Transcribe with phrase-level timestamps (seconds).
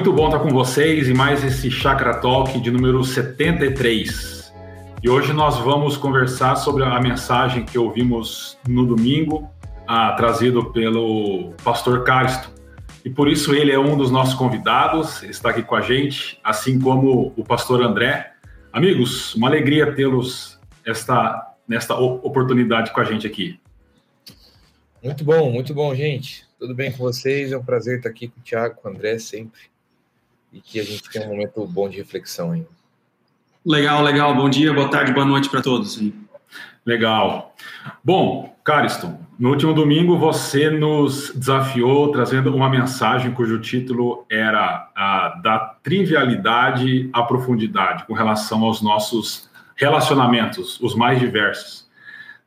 [0.00, 4.50] muito bom estar com vocês e mais esse Chakra Talk de número 73.
[5.02, 9.50] E hoje nós vamos conversar sobre a mensagem que ouvimos no domingo,
[9.86, 12.50] ah, trazido pelo pastor Caristo.
[13.04, 16.80] E por isso ele é um dos nossos convidados, está aqui com a gente, assim
[16.80, 18.32] como o pastor André.
[18.72, 23.60] Amigos, uma alegria tê-los esta, nesta oportunidade com a gente aqui.
[25.04, 26.46] Muito bom, muito bom, gente.
[26.58, 27.52] Tudo bem com vocês?
[27.52, 29.69] É um prazer estar aqui com o Thiago, com o André sempre.
[30.52, 32.68] E que a gente tenha um momento bom de reflexão ainda.
[33.64, 34.34] Legal, legal.
[34.34, 36.00] Bom dia, boa tarde, boa noite para todos.
[36.84, 37.54] Legal.
[38.02, 45.40] Bom, Cariston, no último domingo você nos desafiou trazendo uma mensagem cujo título era a
[45.42, 51.88] da trivialidade à profundidade com relação aos nossos relacionamentos, os mais diversos.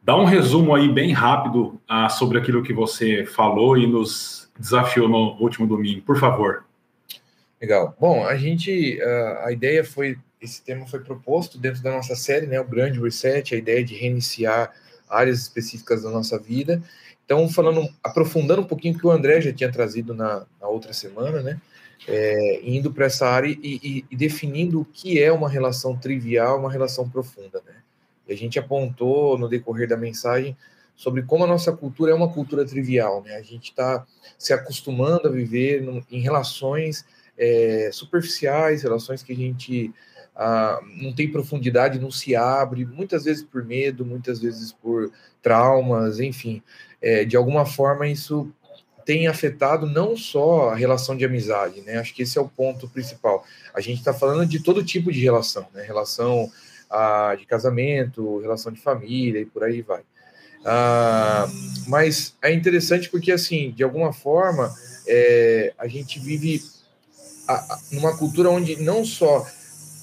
[0.03, 5.07] Dá um resumo aí bem rápido ah, sobre aquilo que você falou e nos desafiou
[5.07, 6.65] no último domingo, por favor.
[7.63, 7.95] Legal.
[7.97, 12.45] Bom, a gente, uh, a ideia foi, esse tema foi proposto dentro da nossa série,
[12.45, 14.73] né, o Grande Reset, a ideia de reiniciar
[15.09, 16.83] áreas específicas da nossa vida.
[17.23, 20.91] Então, falando, aprofundando um pouquinho o que o André já tinha trazido na, na outra
[20.91, 21.61] semana, né,
[22.05, 26.59] é, indo para essa área e, e, e definindo o que é uma relação trivial,
[26.59, 27.75] uma relação profunda, né.
[28.27, 30.53] E a gente apontou no decorrer da mensagem
[30.97, 33.35] sobre como a nossa cultura é uma cultura trivial, né?
[33.35, 34.05] A gente está
[34.37, 37.05] se acostumando a viver em relações
[37.37, 39.93] é, superficiais, relações que a gente
[40.35, 46.19] ah, não tem profundidade, não se abre, muitas vezes por medo, muitas vezes por traumas,
[46.19, 46.61] enfim.
[47.01, 48.51] É, de alguma forma, isso
[49.05, 51.97] tem afetado não só a relação de amizade, né?
[51.97, 53.45] Acho que esse é o ponto principal.
[53.73, 55.83] A gente está falando de todo tipo de relação, né?
[55.83, 56.49] Relação
[56.89, 60.01] ah, de casamento, relação de família e por aí vai.
[60.65, 61.47] Ah,
[61.87, 64.73] mas é interessante porque, assim, de alguma forma,
[65.07, 66.61] é, a gente vive
[67.91, 69.45] numa cultura onde não só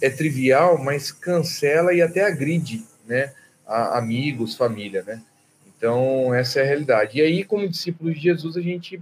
[0.00, 3.32] é trivial, mas cancela e até agride, né?
[3.66, 5.22] A, amigos, família, né?
[5.66, 7.18] Então, essa é a realidade.
[7.18, 9.00] E aí, como discípulos de Jesus, a gente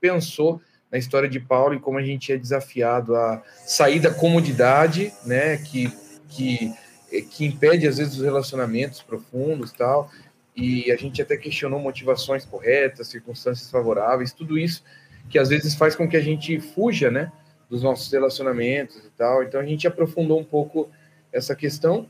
[0.00, 5.12] pensou na história de Paulo e como a gente é desafiado a sair da comodidade,
[5.26, 5.56] né?
[5.58, 5.92] Que,
[6.28, 6.74] que
[7.22, 10.10] que impede às vezes os relacionamentos profundos tal
[10.56, 14.82] e a gente até questionou motivações corretas circunstâncias favoráveis tudo isso
[15.28, 17.30] que às vezes faz com que a gente fuja né
[17.74, 19.42] dos nossos relacionamentos e tal.
[19.42, 20.88] Então a gente aprofundou um pouco
[21.32, 22.06] essa questão.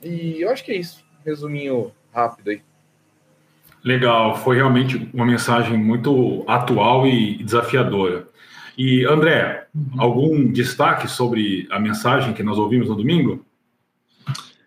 [0.00, 1.04] E eu acho que é isso.
[1.26, 2.62] Resuminho rápido aí.
[3.82, 4.36] Legal.
[4.36, 8.28] Foi realmente uma mensagem muito atual e desafiadora.
[8.78, 9.66] E André
[9.98, 13.44] algum destaque sobre a mensagem que nós ouvimos no domingo?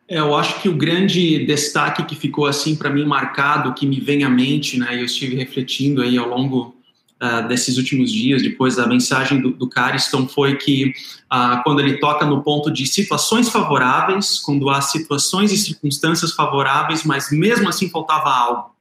[0.09, 4.01] É, eu acho que o grande destaque que ficou assim para mim marcado, que me
[4.01, 6.75] vem à mente, né, eu estive refletindo aí ao longo
[7.23, 10.93] uh, desses últimos dias, depois da mensagem do, do Cariston, foi que
[11.31, 17.03] uh, quando ele toca no ponto de situações favoráveis, quando há situações e circunstâncias favoráveis,
[17.03, 18.73] mas mesmo assim faltava algo.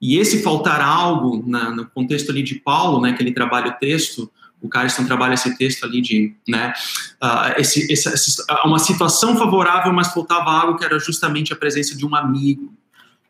[0.00, 3.74] E esse faltar algo, na, no contexto ali de Paulo, né, que ele trabalha o
[3.74, 4.30] texto,
[4.60, 6.72] o Carson trabalha esse texto ali de, né,
[7.22, 8.14] uh, esse, essa,
[8.64, 12.72] uma situação favorável, mas faltava algo que era justamente a presença de um amigo,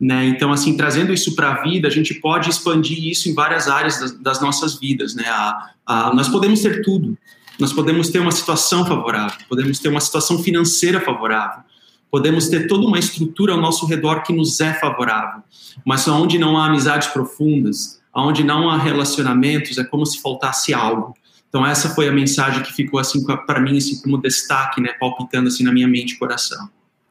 [0.00, 3.66] né, então, assim, trazendo isso para a vida, a gente pode expandir isso em várias
[3.66, 7.18] áreas das, das nossas vidas, né, a, a, nós podemos ter tudo,
[7.58, 11.64] nós podemos ter uma situação favorável, podemos ter uma situação financeira favorável,
[12.10, 15.42] podemos ter toda uma estrutura ao nosso redor que nos é favorável,
[15.84, 21.14] mas onde não há amizades profundas, onde não há relacionamentos, é como se faltasse algo.
[21.48, 25.48] Então essa foi a mensagem que ficou assim para mim assim como destaque, né, palpitando
[25.48, 26.68] assim na minha mente e coração.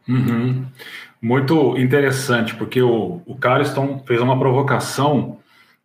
[0.07, 0.65] Uhum.
[1.21, 5.39] Muito interessante, porque o, o Cariston fez uma provocação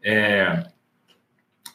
[0.05, 0.65] é,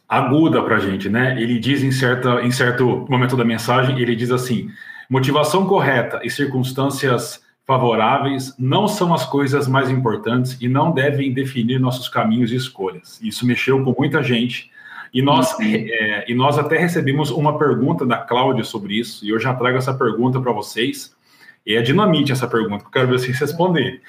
[0.07, 1.41] aguda para a gente, né?
[1.41, 4.69] Ele diz em, certa, em certo momento da mensagem, ele diz assim:
[5.09, 11.79] motivação correta e circunstâncias favoráveis não são as coisas mais importantes e não devem definir
[11.79, 13.19] nossos caminhos e escolhas.
[13.21, 14.71] Isso mexeu com muita gente
[15.13, 19.39] e nós, é, e nós até recebemos uma pergunta da Cláudia sobre isso, e eu
[19.39, 21.15] já trago essa pergunta para vocês.
[21.67, 23.99] E é dinamite essa pergunta, que eu quero ver vocês responderem.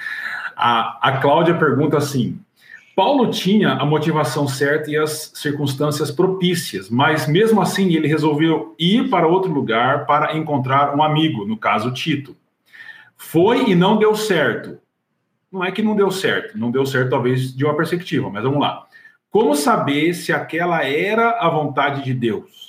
[0.56, 2.38] A, a Cláudia pergunta assim:
[2.94, 9.10] Paulo tinha a motivação certa e as circunstâncias propícias, mas mesmo assim ele resolveu ir
[9.10, 12.36] para outro lugar para encontrar um amigo, no caso Tito.
[13.16, 14.78] Foi e não deu certo.
[15.50, 18.60] Não é que não deu certo, não deu certo talvez de uma perspectiva, mas vamos
[18.60, 18.86] lá.
[19.30, 22.67] Como saber se aquela era a vontade de Deus?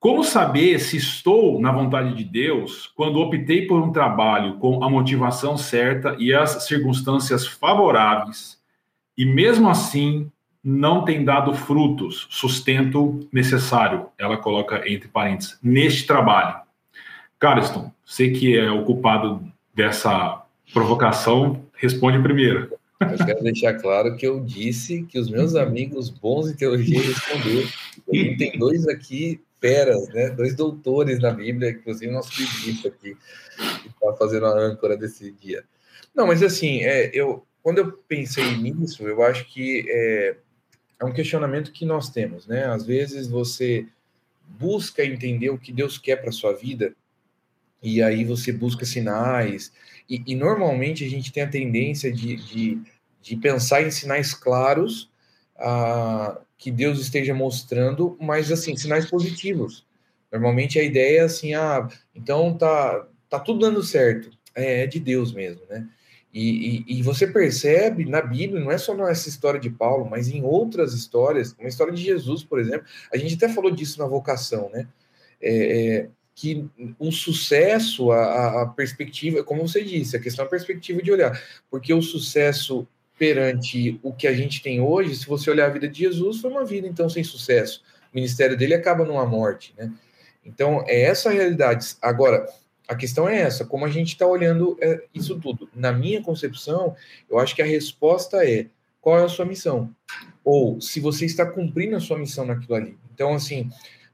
[0.00, 4.88] Como saber se estou na vontade de Deus quando optei por um trabalho com a
[4.88, 8.58] motivação certa e as circunstâncias favoráveis
[9.14, 10.32] e mesmo assim
[10.64, 14.06] não tem dado frutos, sustento necessário.
[14.16, 16.62] Ela coloca entre parênteses, neste trabalho.
[17.38, 20.42] Cariston, você que é ocupado dessa
[20.72, 22.72] provocação, responde primeiro.
[23.00, 27.68] Eu quero deixar claro que eu disse que os meus amigos bons em teologia responderam.
[28.38, 30.30] Tem dois aqui feras, né?
[30.30, 33.16] Dois doutores na Bíblia, inclusive nosso biblista aqui,
[33.82, 35.64] que está fazendo a âncora desse dia.
[36.14, 40.36] Não, mas assim, é, eu, quando eu pensei nisso, eu acho que é,
[41.00, 42.64] é um questionamento que nós temos, né?
[42.64, 43.86] Às vezes você
[44.58, 46.94] busca entender o que Deus quer para sua vida
[47.82, 49.72] e aí você busca sinais
[50.08, 52.82] e, e normalmente a gente tem a tendência de, de,
[53.22, 55.08] de pensar em sinais claros
[55.56, 59.86] ah, que Deus esteja mostrando, mas assim sinais positivos.
[60.30, 65.00] Normalmente a ideia é assim, ah, então tá tá tudo dando certo, é, é de
[65.00, 65.88] Deus mesmo, né?
[66.32, 70.28] E, e, e, você percebe na Bíblia, não é só nessa história de Paulo, mas
[70.28, 74.06] em outras histórias, uma história de Jesus, por exemplo, a gente até falou disso na
[74.06, 74.86] vocação, né?
[75.40, 76.68] É, é, que
[76.98, 81.40] o sucesso, a, a, perspectiva, como você disse, a questão é a perspectiva de olhar,
[81.68, 82.86] porque o sucesso
[83.20, 86.50] perante o que a gente tem hoje, se você olhar a vida de Jesus, foi
[86.50, 87.82] uma vida então sem sucesso.
[88.10, 89.92] O ministério dele acaba numa morte, né?
[90.42, 91.96] Então, é essa a realidade.
[92.00, 92.46] Agora,
[92.88, 95.68] a questão é essa, como a gente está olhando é, isso tudo.
[95.74, 96.96] Na minha concepção,
[97.28, 98.68] eu acho que a resposta é
[99.02, 99.94] qual é a sua missão?
[100.42, 102.96] Ou se você está cumprindo a sua missão naquilo ali.
[103.12, 103.68] Então, assim,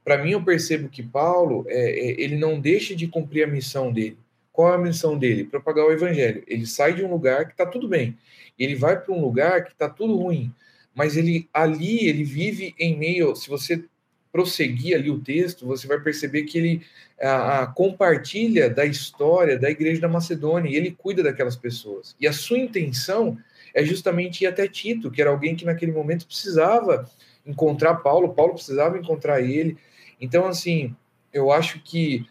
[0.04, 3.92] para mim eu percebo que Paulo, é, é, ele não deixa de cumprir a missão
[3.92, 4.18] dele.
[4.56, 5.44] Qual é a missão dele?
[5.44, 6.42] Propagar o evangelho.
[6.46, 8.16] Ele sai de um lugar que está tudo bem.
[8.58, 10.50] Ele vai para um lugar que está tudo ruim.
[10.94, 13.84] Mas ele ali, ele vive em meio, se você
[14.32, 16.82] prosseguir ali o texto, você vai perceber que ele
[17.20, 22.16] a, a, compartilha da história da igreja da Macedônia e ele cuida daquelas pessoas.
[22.18, 23.36] E a sua intenção
[23.74, 27.06] é justamente ir até Tito, que era alguém que naquele momento precisava
[27.44, 29.76] encontrar Paulo, Paulo precisava encontrar ele.
[30.18, 30.96] Então, assim,
[31.30, 32.26] eu acho que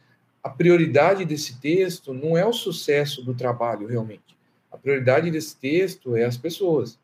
[0.46, 4.38] a prioridade desse texto não é o sucesso do trabalho, realmente.
[4.72, 7.00] A prioridade desse texto é as pessoas.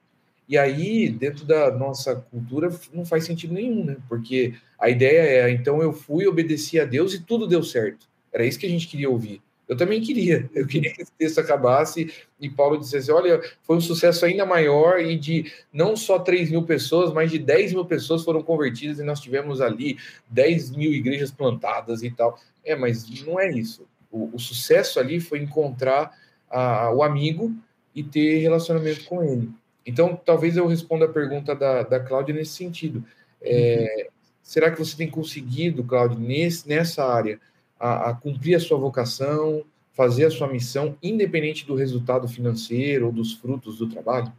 [0.47, 3.97] E aí, dentro da nossa cultura, não faz sentido nenhum, né?
[4.07, 8.05] Porque a ideia é, então eu fui, obedeci a Deus e tudo deu certo.
[8.31, 9.41] Era isso que a gente queria ouvir.
[9.71, 10.50] Eu também queria.
[10.53, 15.00] Eu queria que esse texto acabasse e Paulo dissesse: olha, foi um sucesso ainda maior
[15.00, 19.03] e de não só 3 mil pessoas, mas de 10 mil pessoas foram convertidas e
[19.03, 19.97] nós tivemos ali
[20.27, 22.38] 10 mil igrejas plantadas e tal.
[22.65, 23.88] É, mas não é isso.
[24.12, 26.19] O, o sucesso ali foi encontrar
[26.50, 27.56] a, o amigo
[27.95, 29.50] e ter relacionamento com ele.
[29.85, 33.06] Então, talvez eu responda a pergunta da, da Cláudia nesse sentido.
[33.41, 34.12] É, uhum.
[34.44, 37.39] Será que você tem conseguido, Cláudia, nesse, nessa área,
[37.81, 39.63] a, a, cumprir a sua vocação,
[39.93, 44.31] fazer a sua missão, independente do resultado financeiro ou dos frutos do trabalho?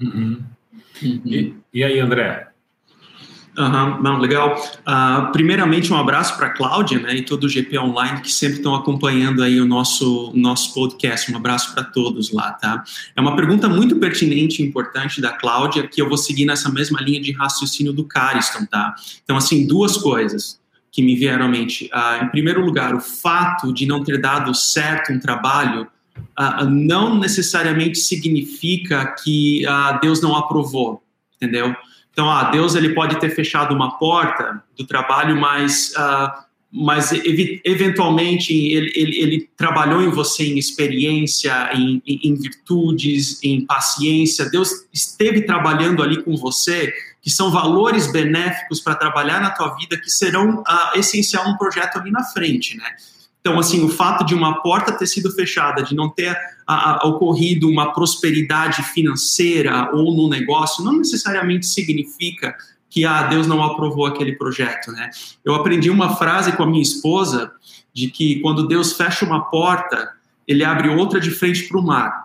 [0.00, 0.42] Uhum.
[1.00, 1.22] Uhum.
[1.24, 2.48] E, e aí, André?
[3.56, 4.56] Uhum, não, legal.
[4.80, 8.56] Uh, primeiramente, um abraço para a Cláudia né, e todo o GP Online que sempre
[8.56, 11.30] estão acompanhando aí o nosso, nosso podcast.
[11.30, 12.82] Um abraço para todos lá, tá?
[13.14, 17.00] É uma pergunta muito pertinente e importante da Cláudia, que eu vou seguir nessa mesma
[17.02, 18.94] linha de raciocínio do Cariston, tá?
[19.22, 20.61] Então, assim, duas coisas
[20.92, 21.90] que me vieram à mente.
[21.92, 25.88] Uh, em primeiro lugar, o fato de não ter dado certo um trabalho
[26.38, 29.64] uh, não necessariamente significa que
[30.02, 31.02] Deus não aprovou,
[31.36, 31.74] entendeu?
[32.12, 35.94] Então, ah, Deus ele pode ter fechado uma porta do trabalho, mas,
[36.70, 37.10] mas
[37.64, 44.50] eventualmente ele, ele, ele, trabalhou em você em experiência, em, em, virtudes, em paciência.
[44.50, 49.96] Deus esteve trabalhando ali com você, que são valores benéficos para trabalhar na tua vida,
[49.96, 52.84] que serão uh, essencial no projeto ali na frente, né?
[53.40, 56.36] Então, assim, o fato de uma porta ter sido fechada, de não ter
[56.66, 62.54] a, a, ocorrido uma prosperidade financeira ou no negócio, não necessariamente significa
[62.88, 65.10] que ah, Deus não aprovou aquele projeto, né?
[65.44, 67.50] Eu aprendi uma frase com a minha esposa
[67.92, 70.10] de que quando Deus fecha uma porta,
[70.46, 72.21] ele abre outra de frente para o mar.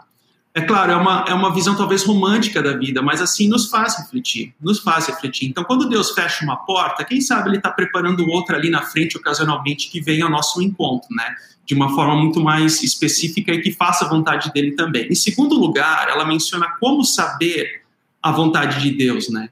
[0.57, 3.95] É claro, é uma, é uma visão talvez romântica da vida, mas assim nos faz
[3.99, 5.47] refletir, nos faz refletir.
[5.47, 9.15] Então, quando Deus fecha uma porta, quem sabe Ele está preparando outra ali na frente,
[9.15, 11.35] ocasionalmente, que venha ao nosso encontro, né?
[11.63, 15.07] De uma forma muito mais específica e que faça a vontade dele também.
[15.07, 17.83] Em segundo lugar, ela menciona como saber
[18.19, 19.49] a vontade de Deus, né?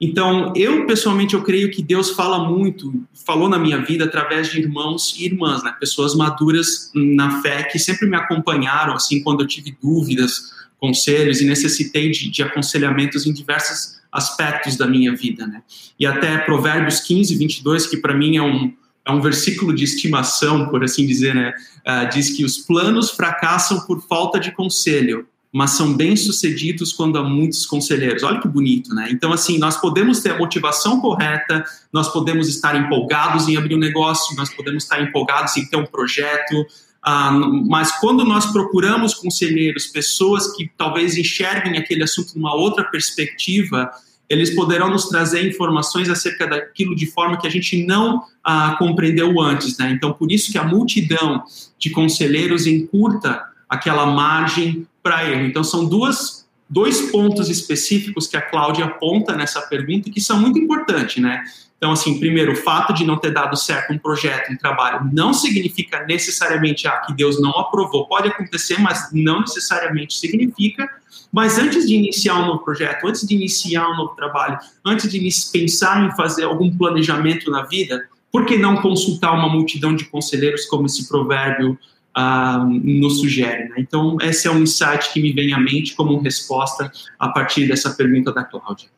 [0.00, 4.58] Então, eu pessoalmente eu creio que Deus fala muito, falou na minha vida através de
[4.58, 5.74] irmãos e irmãs, né?
[5.78, 11.44] Pessoas maduras na fé que sempre me acompanharam assim quando eu tive dúvidas, conselhos e
[11.44, 15.62] necessitei de, de aconselhamentos em diversos aspectos da minha vida, né?
[15.98, 18.72] E até Provérbios 15, 22, que para mim é um
[19.04, 21.52] é um versículo de estimação, por assim dizer, né?
[21.86, 27.24] Uh, diz que os planos fracassam por falta de conselho, mas são bem-sucedidos quando há
[27.24, 28.22] muitos conselheiros.
[28.22, 29.08] Olha que bonito, né?
[29.10, 33.78] Então, assim, nós podemos ter a motivação correta, nós podemos estar empolgados em abrir um
[33.78, 36.64] negócio, nós podemos estar empolgados em ter um projeto,
[37.02, 37.32] ah,
[37.66, 43.90] mas quando nós procuramos conselheiros, pessoas que talvez enxerguem aquele assunto numa outra perspectiva,
[44.28, 49.40] eles poderão nos trazer informações acerca daquilo de forma que a gente não ah, compreendeu
[49.40, 49.90] antes, né?
[49.90, 51.42] Então, por isso que a multidão
[51.78, 55.44] de conselheiros encurta aquela margem para erro.
[55.44, 60.38] Então, são duas, dois pontos específicos que a Cláudia aponta nessa pergunta e que são
[60.38, 61.42] muito importantes, né?
[61.76, 65.32] Então, assim, primeiro, o fato de não ter dado certo um projeto, um trabalho, não
[65.32, 68.06] significa necessariamente ah, que Deus não aprovou.
[68.06, 70.88] Pode acontecer, mas não necessariamente significa.
[71.32, 75.18] Mas antes de iniciar um novo projeto, antes de iniciar um novo trabalho, antes de
[75.50, 80.66] pensar em fazer algum planejamento na vida, por que não consultar uma multidão de conselheiros,
[80.66, 81.76] como esse provérbio
[82.16, 83.68] uh, nos sugere.
[83.68, 83.76] Né?
[83.78, 87.90] Então, esse é um insight que me vem à mente como resposta a partir dessa
[87.90, 88.88] pergunta da Cláudia.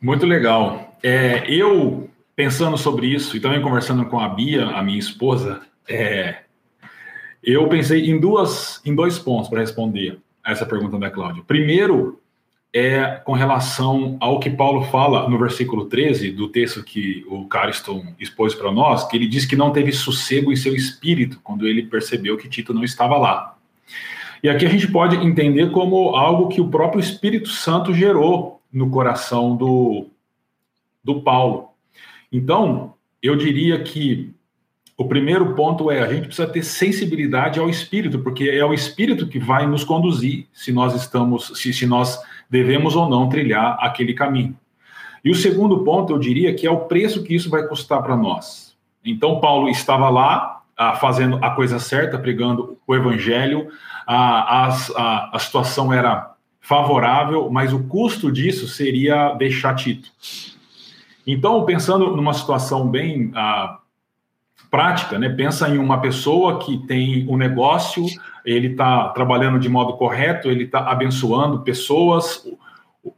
[0.00, 0.96] Muito legal.
[1.02, 6.42] É, eu, pensando sobre isso e também conversando com a Bia, a minha esposa, é,
[7.42, 11.42] eu pensei em, duas, em dois pontos para responder a essa pergunta da Cláudia.
[11.46, 12.19] Primeiro,
[12.72, 18.14] é com relação ao que Paulo fala no versículo 13 do texto que o Cariston
[18.18, 21.82] expôs para nós, que ele diz que não teve sossego em seu espírito quando ele
[21.82, 23.56] percebeu que Tito não estava lá.
[24.42, 28.88] E aqui a gente pode entender como algo que o próprio Espírito Santo gerou no
[28.88, 30.06] coração do,
[31.04, 31.70] do Paulo.
[32.32, 34.32] Então, eu diria que
[34.96, 39.26] o primeiro ponto é a gente precisa ter sensibilidade ao Espírito, porque é o Espírito
[39.26, 42.18] que vai nos conduzir se nós estamos, se, se nós
[42.50, 44.56] devemos ou não trilhar aquele caminho.
[45.24, 48.16] E o segundo ponto, eu diria que é o preço que isso vai custar para
[48.16, 48.76] nós.
[49.04, 53.68] Então, Paulo estava lá, ah, fazendo a coisa certa, pregando o evangelho,
[54.06, 60.10] a, a, a situação era favorável, mas o custo disso seria deixar Tito.
[61.26, 63.78] Então, pensando numa situação bem ah,
[64.70, 65.28] prática, né?
[65.28, 68.06] Pensa em uma pessoa que tem um negócio,
[68.44, 72.46] ele está trabalhando de modo correto, ele está abençoando pessoas,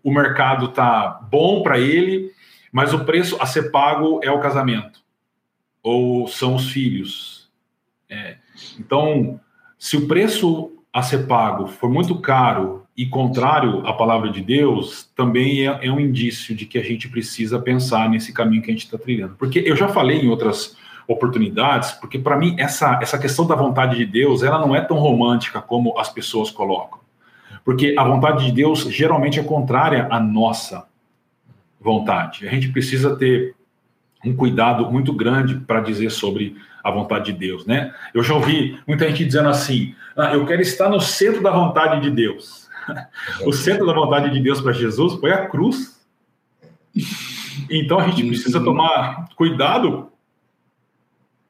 [0.03, 2.31] o mercado está bom para ele,
[2.73, 5.03] mas o preço a ser pago é o casamento
[5.83, 7.51] ou são os filhos.
[8.09, 8.37] É.
[8.79, 9.41] Então,
[9.79, 15.11] se o preço a ser pago for muito caro e contrário à palavra de Deus,
[15.17, 18.75] também é, é um indício de que a gente precisa pensar nesse caminho que a
[18.75, 19.35] gente está trilhando.
[19.37, 20.77] Porque eu já falei em outras
[21.13, 24.99] oportunidades, porque para mim essa, essa questão da vontade de Deus, ela não é tão
[24.99, 27.01] romântica como as pessoas colocam.
[27.65, 30.87] Porque a vontade de Deus geralmente é contrária à nossa
[31.81, 32.47] vontade.
[32.47, 33.55] A gente precisa ter
[34.25, 37.95] um cuidado muito grande para dizer sobre a vontade de Deus, né?
[38.13, 42.01] Eu já ouvi muita gente dizendo assim: ah, eu quero estar no centro da vontade
[42.01, 42.69] de Deus.
[43.47, 46.01] o centro da vontade de Deus para Jesus foi a cruz.
[47.71, 50.12] Então a gente precisa tomar cuidado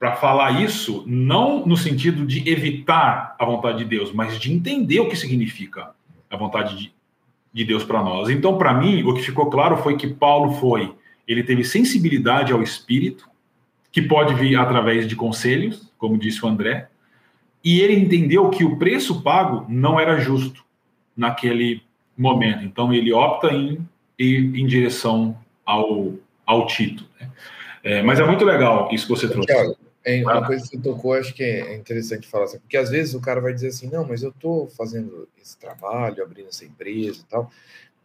[0.03, 4.99] para falar isso, não no sentido de evitar a vontade de Deus, mas de entender
[4.99, 5.91] o que significa
[6.29, 6.93] a vontade de,
[7.55, 8.29] de Deus para nós.
[8.29, 10.93] Então, para mim, o que ficou claro foi que Paulo foi,
[11.25, 13.29] ele teve sensibilidade ao Espírito,
[13.93, 16.89] que pode vir através de conselhos, como disse o André,
[17.63, 20.65] e ele entendeu que o preço pago não era justo
[21.17, 21.81] naquele
[22.19, 22.65] momento.
[22.65, 23.79] Então, ele opta em
[24.19, 27.07] ir em direção ao, ao Tito.
[27.21, 27.31] Né?
[27.85, 29.81] É, mas é muito legal isso que você trouxe.
[30.05, 33.15] É, uma coisa que você tocou, acho que é interessante falar, assim, porque às vezes
[33.15, 37.21] o cara vai dizer assim, não, mas eu estou fazendo esse trabalho, abrindo essa empresa
[37.21, 37.51] e tal,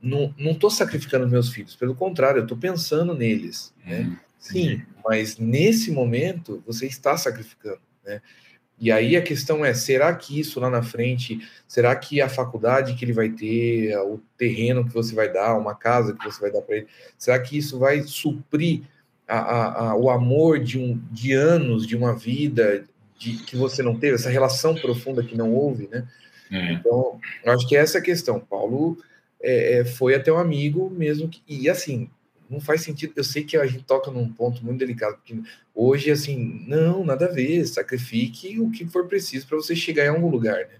[0.01, 4.01] não, não tô sacrificando meus filhos, pelo contrário, eu estou pensando neles, né?
[4.01, 8.21] Hum, Sim, mas nesse momento você está sacrificando, né?
[8.79, 12.93] E aí a questão é, será que isso lá na frente, será que a faculdade
[12.93, 16.51] que ele vai ter, o terreno que você vai dar, uma casa que você vai
[16.51, 16.87] dar para ele,
[17.17, 18.83] será que isso vai suprir
[19.27, 22.85] a, a, a, o amor de, um, de anos, de uma vida
[23.17, 26.07] de, que você não teve, essa relação profunda que não houve, né?
[26.51, 26.73] É.
[26.73, 28.39] Então, acho que essa é a questão.
[28.39, 28.97] Paulo
[29.41, 32.09] é, é, foi até um amigo mesmo, que, e assim,
[32.49, 33.13] não faz sentido.
[33.15, 35.37] Eu sei que a gente toca num ponto muito delicado, porque
[35.75, 40.09] hoje, assim, não, nada a ver, sacrifique o que for preciso para você chegar em
[40.09, 40.77] algum lugar, né?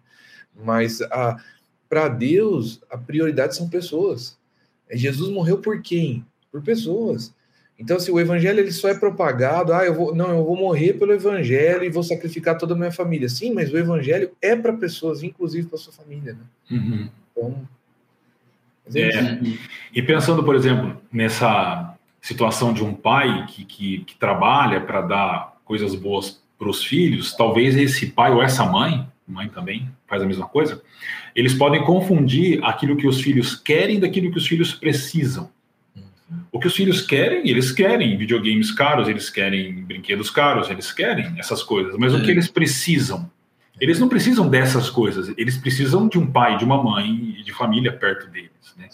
[0.56, 1.00] Mas
[1.90, 4.38] para Deus, a prioridade são pessoas.
[4.92, 6.26] Jesus morreu por quem?
[6.52, 7.34] Por pessoas.
[7.80, 10.56] Então, se assim, o evangelho ele só é propagado, ah, eu vou, não, eu vou
[10.56, 13.30] morrer pelo evangelho e vou sacrificar toda a minha família.
[13.30, 16.40] Sim, mas o evangelho é para pessoas, inclusive para sua família, né?
[16.72, 17.10] Uhum.
[17.32, 17.68] Então,
[18.96, 19.40] é, é
[19.94, 25.58] e pensando, por exemplo, nessa situação de um pai que, que, que trabalha para dar
[25.64, 30.26] coisas boas para os filhos, talvez esse pai ou essa mãe mãe também faz a
[30.26, 30.82] mesma coisa,
[31.36, 35.50] eles podem confundir aquilo que os filhos querem daquilo que os filhos precisam.
[36.52, 41.38] O que os filhos querem, eles querem videogames caros, eles querem brinquedos caros, eles querem
[41.38, 42.18] essas coisas, mas é.
[42.18, 43.30] o que eles precisam?
[43.80, 47.54] Eles não precisam dessas coisas, eles precisam de um pai, de uma mãe e de
[47.54, 48.50] família perto deles.
[48.76, 48.88] Né?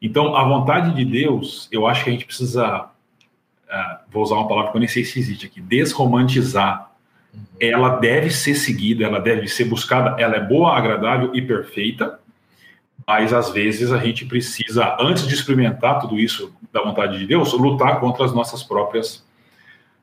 [0.00, 4.46] Então, a vontade de Deus, eu acho que a gente precisa, uh, vou usar uma
[4.46, 6.92] palavra que eu nem sei se existe aqui, desromantizar.
[7.34, 7.40] Uhum.
[7.58, 12.20] Ela deve ser seguida, ela deve ser buscada, ela é boa, agradável e perfeita,
[13.08, 17.54] mas às vezes a gente precisa, antes de experimentar tudo isso da vontade de Deus,
[17.54, 19.26] lutar contra as nossas próprias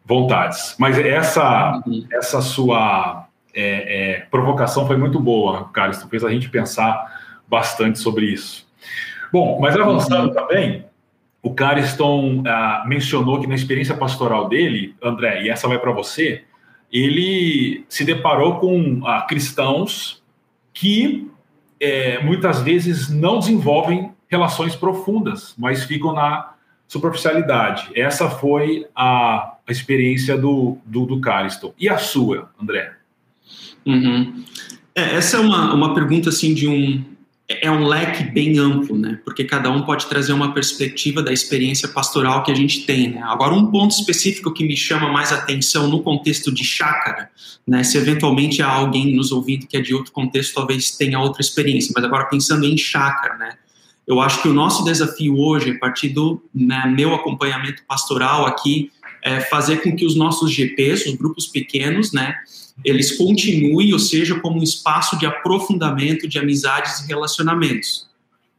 [0.03, 0.75] vontades.
[0.79, 6.01] Mas essa, essa sua é, é, provocação foi muito boa, Carlos.
[6.01, 8.67] Fez a gente pensar bastante sobre isso.
[9.31, 10.33] Bom, mas avançando uhum.
[10.33, 10.85] também,
[11.43, 16.43] o Cariston ah, mencionou que na experiência pastoral dele, André, e essa vai para você,
[16.91, 20.23] ele se deparou com ah, cristãos
[20.73, 21.29] que
[21.79, 26.53] é, muitas vezes não desenvolvem relações profundas, mas ficam na
[26.87, 27.89] superficialidade.
[27.95, 31.73] Essa foi a, a experiência do, do, do Cariston.
[31.79, 32.93] E a sua, André?
[33.85, 34.43] Uhum.
[34.93, 37.03] É, essa é uma, uma pergunta assim de um
[37.47, 39.19] é um leque bem amplo, né?
[39.23, 43.21] Porque cada um pode trazer uma perspectiva da experiência pastoral que a gente tem, né?
[43.23, 47.29] Agora, um ponto específico que me chama mais atenção no contexto de chácara,
[47.67, 47.83] né?
[47.83, 51.93] Se eventualmente há alguém nos ouvindo que é de outro contexto, talvez tenha outra experiência,
[51.95, 53.57] mas agora pensando em chácara, né?
[54.07, 58.91] Eu acho que o nosso desafio hoje, a partir do né, meu acompanhamento pastoral aqui,
[59.21, 62.35] é fazer com que os nossos GPs, os grupos pequenos, né?
[62.83, 68.07] Eles continuem, ou seja, como um espaço de aprofundamento de amizades e relacionamentos.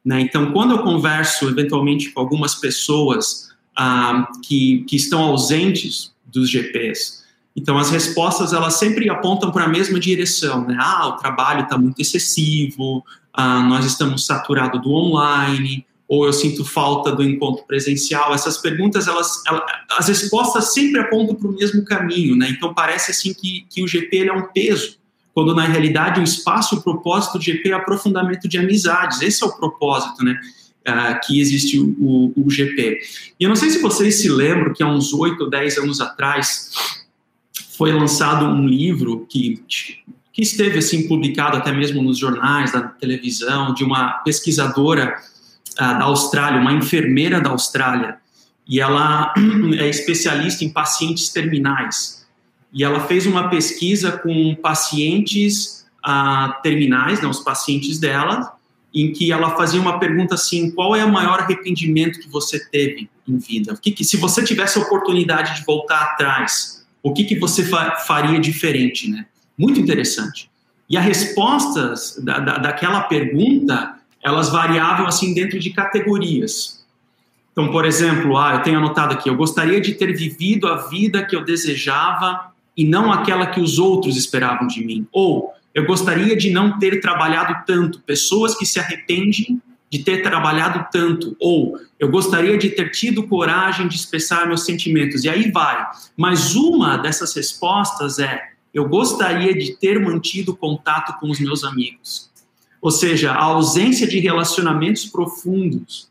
[0.05, 0.21] Né?
[0.21, 7.25] Então, quando eu converso eventualmente com algumas pessoas ah, que, que estão ausentes dos GPs,
[7.57, 10.77] então as respostas elas sempre apontam para a mesma direção, né?
[10.79, 16.65] Ah, o trabalho está muito excessivo, ah, nós estamos saturados do online, ou eu sinto
[16.65, 18.33] falta do encontro presencial.
[18.33, 19.63] Essas perguntas, elas, elas
[19.99, 22.49] as respostas sempre apontam para o mesmo caminho, né?
[22.51, 24.99] Então parece assim que, que o GP é um peso,
[25.35, 29.21] quando na realidade o espaço, o propósito do GP é aprofundamento de amizades.
[29.21, 30.39] Esse é o propósito, né?
[30.89, 33.01] Uh, que existe o, o, o, GP.
[33.41, 36.01] E eu não sei se vocês se lembram que há uns oito ou dez anos
[36.01, 36.71] atrás
[37.77, 39.65] foi lançado um livro que
[40.33, 45.17] que esteve assim publicado até mesmo nos jornais, na televisão, de uma pesquisadora
[45.77, 48.19] da Austrália, uma enfermeira da Austrália,
[48.69, 49.33] e ela
[49.79, 52.27] é especialista em pacientes terminais.
[52.73, 58.57] E ela fez uma pesquisa com pacientes ah, terminais, né, os pacientes dela,
[58.95, 63.09] em que ela fazia uma pergunta assim: qual é o maior arrependimento que você teve
[63.29, 63.75] em vida?
[63.75, 67.65] O que, que se você tivesse a oportunidade de voltar atrás, o que, que você
[67.65, 69.27] fa faria diferente, né?
[69.57, 70.51] Muito interessante.
[70.89, 76.85] E as respostas da, da, daquela pergunta elas variavam assim dentro de categorias.
[77.53, 81.25] Então, por exemplo, ah, eu tenho anotado aqui, eu gostaria de ter vivido a vida
[81.25, 85.07] que eu desejava e não aquela que os outros esperavam de mim.
[85.13, 90.85] Ou eu gostaria de não ter trabalhado tanto, pessoas que se arrependem de ter trabalhado
[90.91, 95.23] tanto, ou eu gostaria de ter tido coragem de expressar meus sentimentos.
[95.23, 95.87] E aí vai.
[96.17, 98.43] Mas uma dessas respostas é:
[98.75, 102.29] eu gostaria de ter mantido contato com os meus amigos.
[102.87, 106.09] Ou seja, a ausência de relacionamentos profundos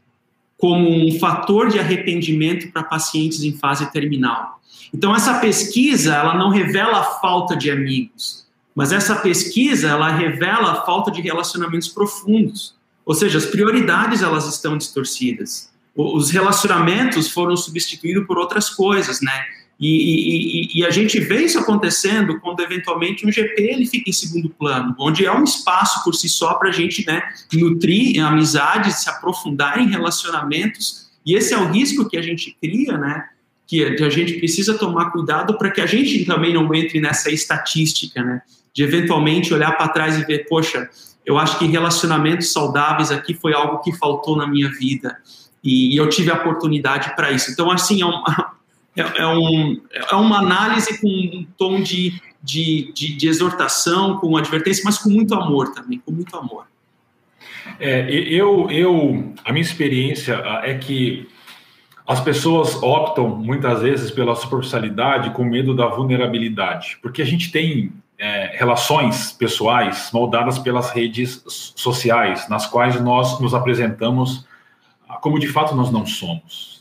[0.57, 4.59] como um fator de arrependimento para pacientes em fase terminal.
[4.93, 10.73] Então essa pesquisa, ela não revela a falta de amigos, mas essa pesquisa, ela revela
[10.73, 12.75] a falta de relacionamentos profundos.
[13.05, 15.71] Ou seja, as prioridades elas estão distorcidas.
[15.95, 19.45] Os relacionamentos foram substituídos por outras coisas, né?
[19.77, 24.13] E, e, e, a gente vê isso acontecendo quando eventualmente um GP ele fica em
[24.13, 29.03] segundo plano, onde é um espaço por si só para a gente né, nutrir amizades,
[29.03, 33.25] se aprofundar em relacionamentos, e esse é o risco que a gente cria, né?
[33.67, 38.23] Que a gente precisa tomar cuidado para que a gente também não entre nessa estatística,
[38.23, 38.41] né?
[38.73, 40.87] De eventualmente olhar para trás e ver, poxa,
[41.25, 45.17] eu acho que relacionamentos saudáveis aqui foi algo que faltou na minha vida
[45.63, 47.49] e, eu tive a oportunidade para isso.
[47.49, 48.53] Então, assim, é uma,
[48.95, 54.37] é, é, um, é uma análise com um tom de, de, de, de, exortação, com
[54.37, 56.65] advertência, mas com muito amor também, com muito amor.
[57.79, 61.27] É, eu, eu, a minha experiência é que
[62.07, 67.91] as pessoas optam muitas vezes pela superficialidade com medo da vulnerabilidade, porque a gente tem
[68.17, 71.43] é, relações pessoais moldadas pelas redes
[71.75, 74.45] sociais, nas quais nós nos apresentamos
[75.21, 76.74] como de fato nós não somos.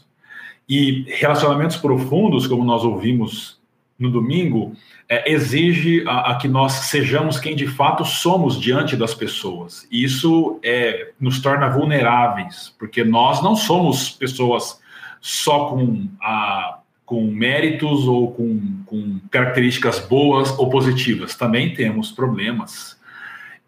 [0.68, 3.58] E relacionamentos profundos, como nós ouvimos
[3.98, 4.74] no domingo
[5.08, 9.86] é, exige a, a, que nós sejamos quem de fato somos diante das pessoas.
[9.90, 14.80] Isso é, nos torna vulneráveis, porque nós não somos pessoas
[15.20, 21.34] só com, a, com méritos ou com, com características boas ou positivas.
[21.34, 22.98] Também temos problemas.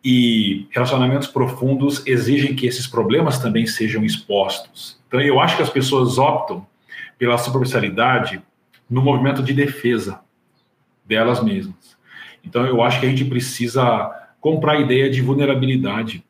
[0.02, 5.00] E relacionamentos profundos exigem que esses problemas também sejam expostos.
[5.08, 6.64] Então, eu acho que as pessoas optam
[7.18, 8.42] pela superficialidade
[8.88, 10.20] no movimento de defesa
[11.04, 11.96] delas mesmas.
[12.44, 16.24] Então, eu acho que a gente precisa comprar a ideia de vulnerabilidade.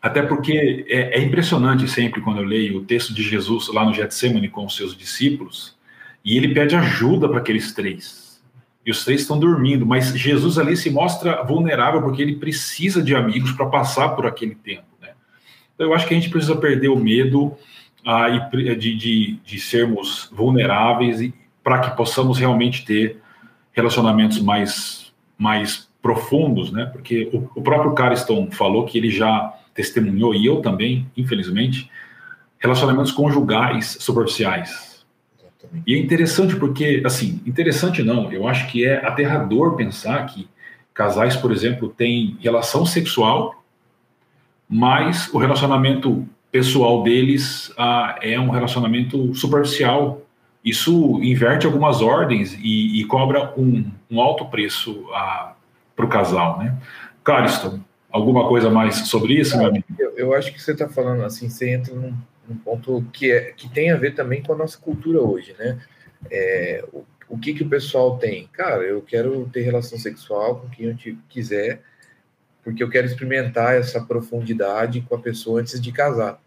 [0.00, 3.94] Até porque é, é impressionante sempre quando eu leio o texto de Jesus lá no
[3.94, 5.76] Getsemane com os seus discípulos,
[6.22, 8.42] e ele pede ajuda para aqueles três.
[8.84, 13.14] E os três estão dormindo, mas Jesus ali se mostra vulnerável porque ele precisa de
[13.14, 14.84] amigos para passar por aquele tempo.
[15.00, 15.10] Né?
[15.74, 17.56] Então, eu acho que a gente precisa perder o medo
[18.04, 23.18] ah, de, de, de sermos vulneráveis para que possamos realmente ter
[23.72, 26.86] relacionamentos mais, mais profundos, né?
[26.86, 31.90] Porque o, o próprio Cariston falou que ele já testemunhou, e eu também, infelizmente,
[32.58, 35.04] relacionamentos conjugais superficiais.
[35.86, 40.48] E é interessante porque, assim, interessante não, eu acho que é aterrador pensar que
[40.92, 43.64] casais, por exemplo, têm relação sexual,
[44.68, 50.22] mas o relacionamento pessoal deles ah, é um relacionamento superficial
[50.64, 55.04] isso inverte algumas ordens e, e cobra um, um, alto preço
[55.96, 56.78] para o casal, né?
[57.24, 59.84] Cariston, alguma coisa mais sobre isso, meu amigo?
[59.98, 62.14] Eu, eu acho que você está falando assim, você entra num,
[62.48, 65.78] num, ponto que, é, que tem a ver também com a nossa cultura hoje, né?
[66.30, 68.48] É, o, o que, que o pessoal tem?
[68.52, 70.96] Cara, eu quero ter relação sexual com quem eu
[71.28, 71.82] quiser,
[72.64, 76.40] porque eu quero experimentar essa profundidade com a pessoa antes de casar.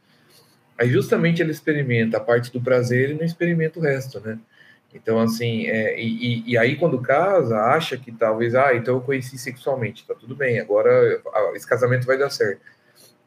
[0.77, 4.37] Aí justamente ele experimenta a parte do prazer e não experimenta o resto, né?
[4.93, 9.37] Então, assim, é, e, e, aí quando casa, acha que talvez, ah, então eu conheci
[9.37, 11.21] sexualmente, tá tudo bem, agora
[11.53, 12.61] esse casamento vai dar certo.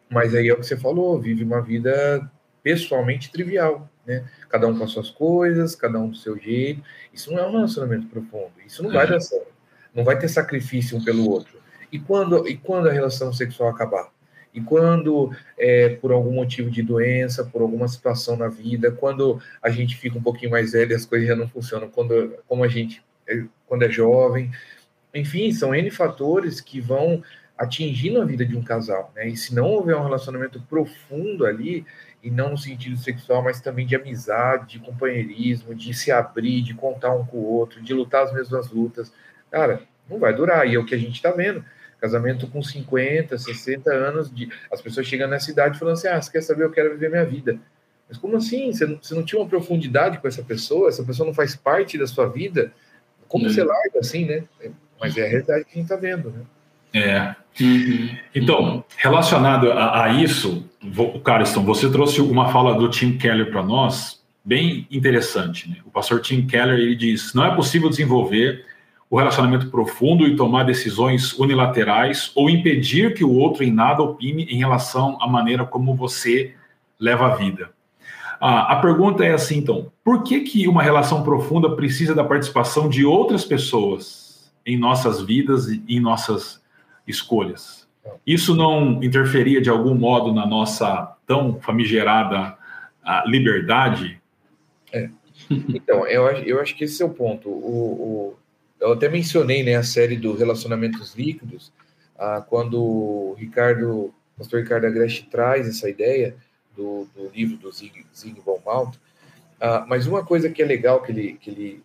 [0.09, 2.29] Mas aí é o que você falou, vive uma vida
[2.63, 4.29] pessoalmente trivial, né?
[4.49, 6.83] Cada um com as suas coisas, cada um do seu jeito.
[7.13, 9.51] Isso não é um relacionamento profundo, isso não vai dar certo.
[9.95, 11.60] Não vai ter sacrifício um pelo outro.
[11.93, 14.11] E quando, e quando a relação sexual acabar?
[14.53, 19.71] E quando, é, por algum motivo de doença, por alguma situação na vida, quando a
[19.71, 23.03] gente fica um pouquinho mais velho as coisas já não funcionam, quando, como a gente,
[23.29, 24.51] é, quando é jovem,
[25.15, 27.23] enfim, são N fatores que vão
[27.57, 29.29] atingindo a vida de um casal, né?
[29.29, 31.85] E se não houver um relacionamento profundo ali,
[32.23, 36.75] e não no sentido sexual, mas também de amizade, de companheirismo, de se abrir, de
[36.75, 39.13] contar um com o outro, de lutar as mesmas lutas,
[39.51, 40.67] cara, não vai durar.
[40.67, 41.65] E é o que a gente está vendo.
[42.01, 46.33] Casamento com 50, 60 anos, de, as pessoas chegam nessa idade falando assim: ah, você
[46.33, 47.59] quer saber, eu quero viver minha vida.
[48.09, 48.73] Mas como assim?
[48.73, 50.89] Você não, você não tinha uma profundidade com essa pessoa?
[50.89, 52.73] Essa pessoa não faz parte da sua vida?
[53.29, 53.51] Como uhum.
[53.51, 54.45] você larga assim, né?
[55.01, 56.41] Mas é a realidade que a gente está vendo, né?
[56.93, 57.37] É.
[57.63, 58.17] Uhum.
[58.35, 60.69] Então, relacionado a, a isso,
[61.25, 65.69] Cariston, você trouxe uma fala do Tim Keller para nós, bem interessante.
[65.69, 65.77] Né?
[65.85, 68.65] O pastor Tim Keller ele diz: não é possível desenvolver
[69.11, 74.45] o relacionamento profundo e tomar decisões unilaterais ou impedir que o outro em nada opine
[74.45, 76.55] em relação à maneira como você
[76.99, 77.73] leva a vida.
[78.41, 82.89] Ah, a pergunta é assim, então, por que, que uma relação profunda precisa da participação
[82.89, 86.63] de outras pessoas em nossas vidas e em nossas
[87.07, 87.89] escolhas?
[88.25, 92.57] Isso não interferia de algum modo na nossa tão famigerada
[93.05, 94.21] ah, liberdade?
[94.93, 95.11] É.
[95.51, 97.49] Então, eu eu acho que esse é o ponto.
[97.49, 98.40] O, o
[98.81, 101.73] eu até mencionei né, a série do Relacionamentos Líquidos,
[102.19, 106.35] ah, quando o Ricardo, o pastor Ricardo Agreste traz essa ideia
[106.77, 108.97] do, do livro do Zig, Zig von Malt.
[109.61, 111.83] Ah, mas uma coisa que é legal que ele, que ele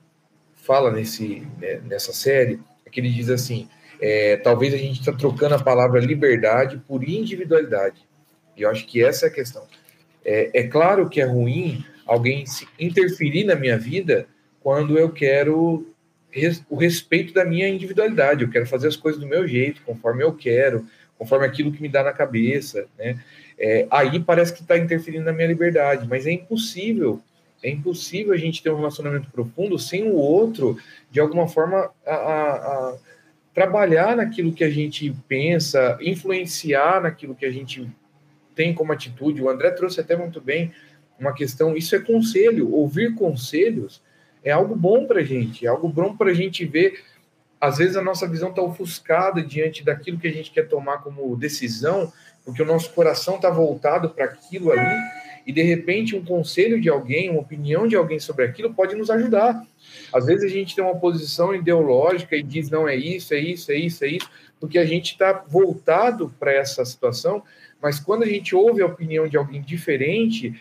[0.56, 3.68] fala nesse, né, nessa série é que ele diz assim:
[4.02, 8.08] é, talvez a gente está trocando a palavra liberdade por individualidade.
[8.56, 9.66] E eu acho que essa é a questão.
[10.24, 14.28] É, é claro que é ruim alguém se interferir na minha vida
[14.62, 15.94] quando eu quero
[16.70, 18.44] o respeito da minha individualidade.
[18.44, 20.86] Eu quero fazer as coisas do meu jeito, conforme eu quero,
[21.18, 23.20] conforme aquilo que me dá na cabeça, né?
[23.58, 27.22] É, aí parece que está interferindo na minha liberdade, mas é impossível.
[27.64, 30.78] É impossível a gente ter um relacionamento profundo sem o outro,
[31.10, 32.98] de alguma forma, a, a, a
[33.54, 37.90] trabalhar naquilo que a gente pensa, influenciar naquilo que a gente
[38.54, 39.42] tem como atitude.
[39.42, 40.74] O André trouxe até muito bem
[41.18, 44.02] uma questão, isso é conselho, ouvir conselhos
[44.46, 47.04] é algo bom para a gente, é algo bom para a gente ver.
[47.60, 51.36] Às vezes a nossa visão está ofuscada diante daquilo que a gente quer tomar como
[51.36, 52.14] decisão,
[52.46, 54.96] porque o nosso coração está voltado para aquilo ali,
[55.48, 59.10] e de repente um conselho de alguém, uma opinião de alguém sobre aquilo pode nos
[59.10, 59.66] ajudar.
[60.14, 63.72] Às vezes a gente tem uma posição ideológica e diz não é isso, é isso,
[63.72, 64.30] é isso, é isso,
[64.60, 67.42] porque a gente está voltado para essa situação,
[67.82, 70.54] mas quando a gente ouve a opinião de alguém diferente,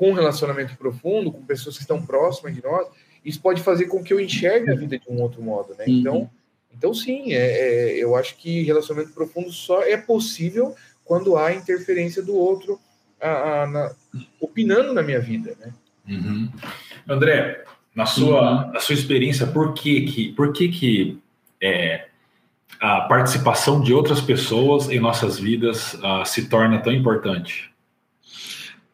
[0.00, 2.88] com um relacionamento profundo, com pessoas que estão próximas de nós,
[3.24, 5.84] isso pode fazer com que eu enxergue a vida de um outro modo, né?
[5.86, 5.98] Uhum.
[5.98, 6.30] Então,
[6.76, 12.22] então sim, é, é, eu acho que relacionamento profundo só é possível quando há interferência
[12.22, 12.80] do outro
[13.20, 13.92] a, a, na,
[14.40, 15.72] opinando na minha vida, né?
[16.08, 16.50] Uhum.
[17.08, 18.72] André, na sua, uhum.
[18.72, 21.18] na sua experiência, por que que, por que, que
[21.62, 22.06] é,
[22.80, 27.70] a participação de outras pessoas em nossas vidas uh, se torna tão importante?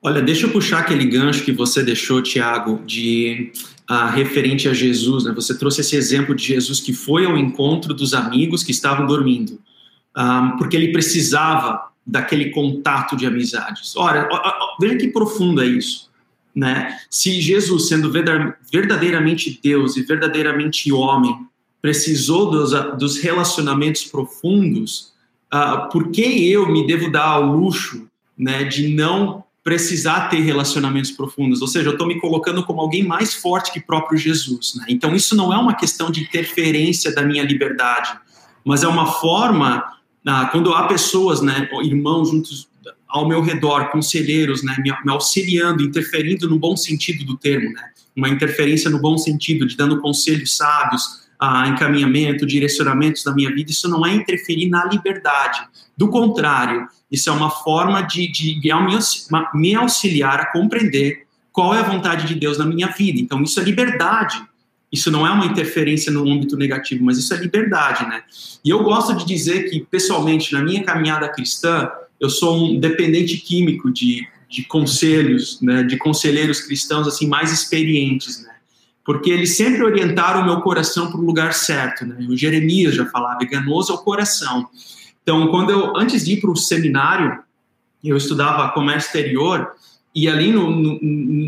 [0.03, 3.53] Olha, deixa eu puxar aquele gancho que você deixou, Tiago, de
[3.91, 5.25] uh, referente a Jesus.
[5.25, 5.33] Né?
[5.33, 9.61] Você trouxe esse exemplo de Jesus que foi ao encontro dos amigos que estavam dormindo,
[10.15, 13.95] ah, porque ele precisava daquele contato de amizades.
[13.97, 14.29] Olha,
[14.81, 16.09] veja que profundo é isso.
[16.55, 16.99] Né?
[17.11, 21.37] Se Jesus, sendo verdadeiramente Deus e verdadeiramente homem,
[21.83, 25.13] precisou dos, dos relacionamentos profundos,
[25.53, 31.11] uh, por que eu me devo dar ao luxo né, de não precisar ter relacionamentos
[31.11, 31.61] profundos?
[31.61, 34.77] Ou seja, eu estou me colocando como alguém mais forte que próprio Jesus.
[34.77, 34.85] Né?
[34.91, 38.17] Então, isso não é uma questão de interferência da minha liberdade,
[38.65, 39.79] mas é uma forma,
[40.25, 42.69] uh, quando há pessoas, né, irmãos juntos
[43.09, 47.91] ao meu redor, conselheiros, né, me, me auxiliando, interferindo no bom sentido do termo, né?
[48.15, 53.73] uma interferência no bom sentido, de dando conselhos sábios, ah, encaminhamento, direcionamentos da minha vida,
[53.73, 55.67] isso não é interferir na liberdade.
[55.97, 58.61] Do contrário, isso é uma forma de, de,
[59.55, 63.19] me auxiliar a compreender qual é a vontade de Deus na minha vida.
[63.19, 64.43] Então, isso é liberdade.
[64.93, 68.23] Isso não é uma interferência no âmbito negativo, mas isso é liberdade, né?
[68.65, 73.39] E eu gosto de dizer que, pessoalmente, na minha caminhada cristã, eu sou um dependente
[73.39, 78.51] químico de, de conselhos, né, de conselheiros cristãos assim mais experientes, né?
[79.05, 82.05] porque eles sempre orientaram o meu coração para o lugar certo.
[82.05, 82.27] Né?
[82.29, 84.69] O Jeremias já falava, enganoso é o coração.
[85.27, 87.43] Então, quando eu, antes de ir para o seminário,
[88.05, 89.73] eu estudava comércio exterior,
[90.15, 91.01] e ali no, no,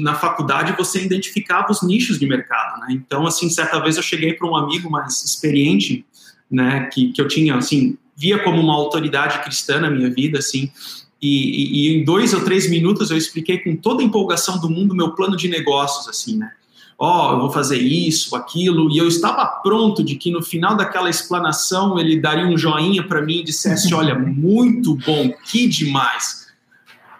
[0.02, 2.88] na faculdade você identificava os nichos de mercado, né?
[2.90, 6.04] Então, assim, certa vez eu cheguei para um amigo mais experiente,
[6.50, 10.72] né, que, que eu tinha, assim, via como uma autoridade cristã na minha vida, assim,
[11.22, 14.68] e, e, e em dois ou três minutos eu expliquei com toda a empolgação do
[14.68, 16.50] mundo meu plano de negócios, assim, né?
[16.98, 20.76] Ó, oh, eu vou fazer isso, aquilo, e eu estava pronto de que no final
[20.76, 26.48] daquela explanação ele daria um joinha para mim e dissesse, olha, muito bom, que demais.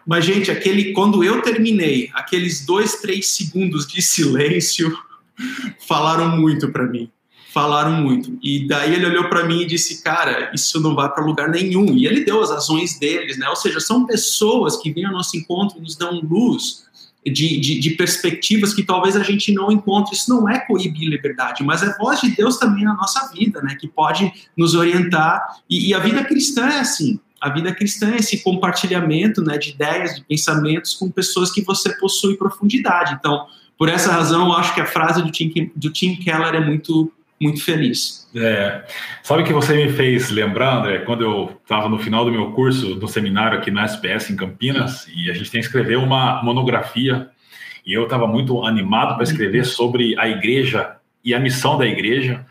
[0.04, 4.98] Mas, gente, aquele, quando eu terminei, aqueles dois, três segundos de silêncio
[5.86, 7.08] falaram muito para mim.
[7.52, 8.38] Falaram muito.
[8.42, 11.94] E daí ele olhou para mim e disse, cara, isso não vai para lugar nenhum.
[11.94, 13.48] E ele deu as razões deles, né?
[13.48, 16.87] Ou seja, são pessoas que vêm ao nosso encontro e nos dão luz
[17.30, 20.14] de, de, de, perspectivas que talvez a gente não encontre.
[20.14, 23.76] Isso não é coibir liberdade, mas é voz de Deus também na nossa vida, né?
[23.78, 25.58] Que pode nos orientar.
[25.68, 27.18] E, e, a vida cristã é assim.
[27.40, 31.90] A vida cristã é esse compartilhamento né, de ideias, de pensamentos com pessoas que você
[31.96, 33.14] possui profundidade.
[33.18, 33.46] Então,
[33.78, 37.12] por essa razão, eu acho que a frase do Tim, do Tim Keller é muito
[37.40, 38.28] muito feliz.
[38.34, 38.84] É,
[39.22, 42.96] sabe que você me fez lembrar, André, quando eu estava no final do meu curso,
[42.96, 47.28] no seminário aqui na SPS em Campinas, e a gente tem que escrever uma monografia,
[47.86, 49.64] e eu estava muito animado para escrever uhum.
[49.64, 52.44] sobre a igreja e a missão da igreja,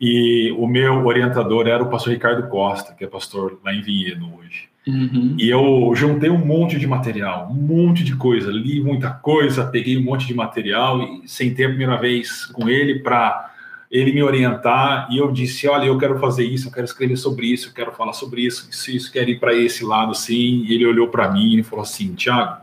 [0.00, 4.26] e o meu orientador era o pastor Ricardo Costa, que é pastor lá em Vinhedo
[4.38, 4.68] hoje.
[4.86, 5.34] Uhum.
[5.38, 9.96] E eu juntei um monte de material, um monte de coisa, li muita coisa, peguei
[9.96, 13.53] um monte de material e sentei a primeira vez com ele para
[13.94, 17.46] ele me orientar e eu disse, olha, eu quero fazer isso, eu quero escrever sobre
[17.46, 20.64] isso, eu quero falar sobre isso, isso, isso quero ir para esse lado assim.
[20.66, 22.56] E ele olhou para mim e falou assim, Tiago,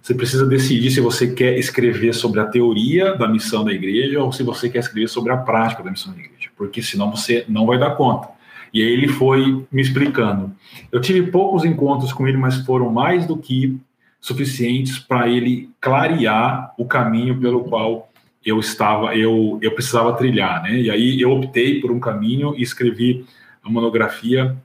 [0.00, 4.30] você precisa decidir se você quer escrever sobre a teoria da missão da igreja ou
[4.30, 7.66] se você quer escrever sobre a prática da missão da igreja, porque senão você não
[7.66, 8.28] vai dar conta.
[8.72, 10.52] E aí ele foi me explicando.
[10.92, 13.76] Eu tive poucos encontros com ele, mas foram mais do que
[14.20, 18.11] suficientes para ele clarear o caminho pelo qual
[18.44, 20.74] eu estava, eu, eu precisava trilhar, né?
[20.80, 23.24] E aí eu optei por um caminho e escrevi
[23.62, 24.56] a monografia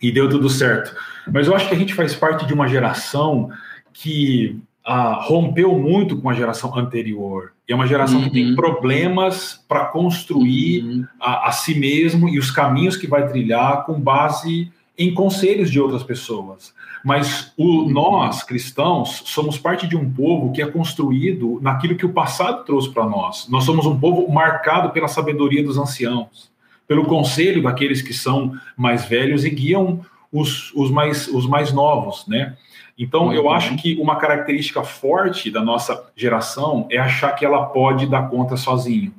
[0.00, 0.94] e deu tudo certo.
[1.30, 3.50] Mas eu acho que a gente faz parte de uma geração
[3.92, 7.52] que ah, rompeu muito com a geração anterior.
[7.68, 8.24] E é uma geração uhum.
[8.24, 8.56] que tem uhum.
[8.56, 11.06] problemas para construir uhum.
[11.20, 15.80] a, a si mesmo e os caminhos que vai trilhar com base em conselhos de
[15.80, 16.74] outras pessoas.
[17.04, 22.12] Mas o, nós, cristãos, somos parte de um povo que é construído naquilo que o
[22.12, 23.48] passado trouxe para nós.
[23.48, 26.50] Nós somos um povo marcado pela sabedoria dos anciãos,
[26.86, 30.00] pelo conselho daqueles que são mais velhos e guiam
[30.30, 32.56] os, os, mais, os mais novos, né?
[32.96, 33.32] Então, uhum.
[33.32, 38.28] eu acho que uma característica forte da nossa geração é achar que ela pode dar
[38.28, 39.12] conta sozinho.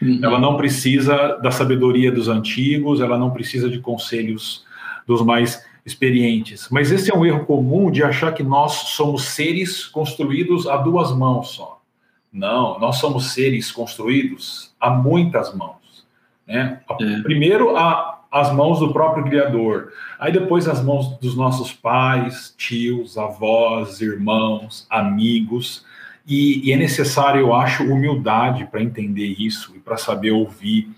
[0.00, 0.20] Uhum.
[0.22, 4.63] Ela não precisa da sabedoria dos antigos, ela não precisa de conselhos
[5.06, 6.68] dos mais experientes.
[6.70, 11.14] Mas esse é um erro comum de achar que nós somos seres construídos a duas
[11.14, 11.80] mãos só.
[12.32, 16.06] Não, nós somos seres construídos a muitas mãos.
[16.46, 16.80] Né?
[17.00, 17.20] É.
[17.22, 23.16] Primeiro, a, as mãos do próprio Criador, aí depois as mãos dos nossos pais, tios,
[23.16, 25.84] avós, irmãos, amigos.
[26.26, 30.90] E, e é necessário, eu acho, humildade para entender isso e para saber ouvir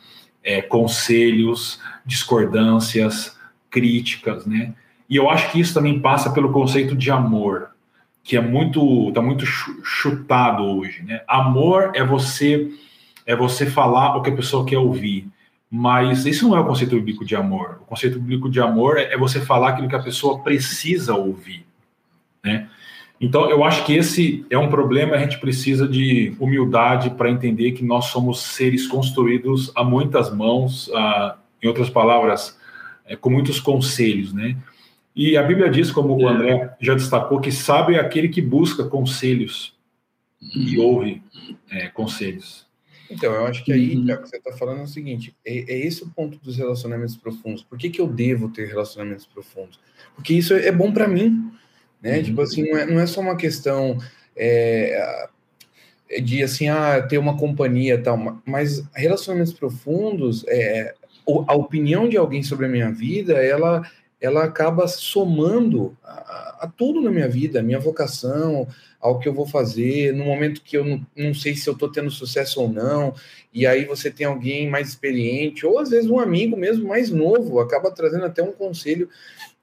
[0.42, 3.35] é, conselhos, discordâncias,
[3.76, 4.72] críticas, né?
[5.08, 7.68] E eu acho que isso também passa pelo conceito de amor
[8.24, 11.20] que é muito tá muito chutado hoje, né?
[11.28, 12.70] Amor é você
[13.26, 15.28] é você falar o que a pessoa quer ouvir,
[15.70, 17.78] mas isso não é o conceito bíblico de amor.
[17.82, 21.66] O conceito bíblico de amor é, é você falar aquilo que a pessoa precisa ouvir,
[22.42, 22.68] né?
[23.20, 25.14] Então eu acho que esse é um problema.
[25.14, 30.90] A gente precisa de humildade para entender que nós somos seres construídos a muitas mãos,
[30.92, 32.58] a, em outras palavras,
[33.06, 34.56] é, com muitos conselhos, né?
[35.14, 36.32] E a Bíblia diz, como o é.
[36.32, 39.74] André já destacou, que sábio é aquele que busca conselhos
[40.54, 40.84] e uhum.
[40.84, 41.22] ouve
[41.70, 42.66] é, conselhos.
[43.10, 44.02] Então, eu acho que aí uhum.
[44.12, 47.16] o que você está falando é o seguinte: é, é, esse o ponto dos relacionamentos
[47.16, 47.62] profundos.
[47.62, 49.80] Por que, que eu devo ter relacionamentos profundos?
[50.14, 51.50] Porque isso é bom para mim,
[52.02, 52.18] né?
[52.18, 52.22] Uhum.
[52.22, 53.98] Tipo assim, não é, não é só uma questão
[54.36, 55.28] é,
[56.22, 60.94] de assim, ah, ter uma companhia tal, mas relacionamentos profundos, é,
[61.48, 63.82] a opinião de alguém sobre a minha vida, ela
[64.18, 68.66] ela acaba somando a, a, tudo na minha vida, a minha vocação,
[68.98, 71.90] ao que eu vou fazer, no momento que eu não, não sei se eu estou
[71.90, 73.14] tendo sucesso ou não,
[73.52, 77.60] e aí você tem alguém mais experiente, ou às vezes um amigo mesmo mais novo,
[77.60, 79.08] acaba trazendo até um conselho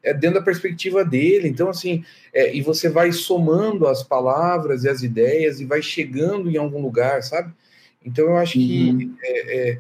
[0.04, 1.48] é, dentro da perspectiva dele.
[1.48, 6.50] Então, assim, é, e você vai somando as palavras e as ideias e vai chegando
[6.50, 7.52] em algum lugar, sabe?
[8.06, 8.98] Então, eu acho uhum.
[8.98, 9.80] que é, é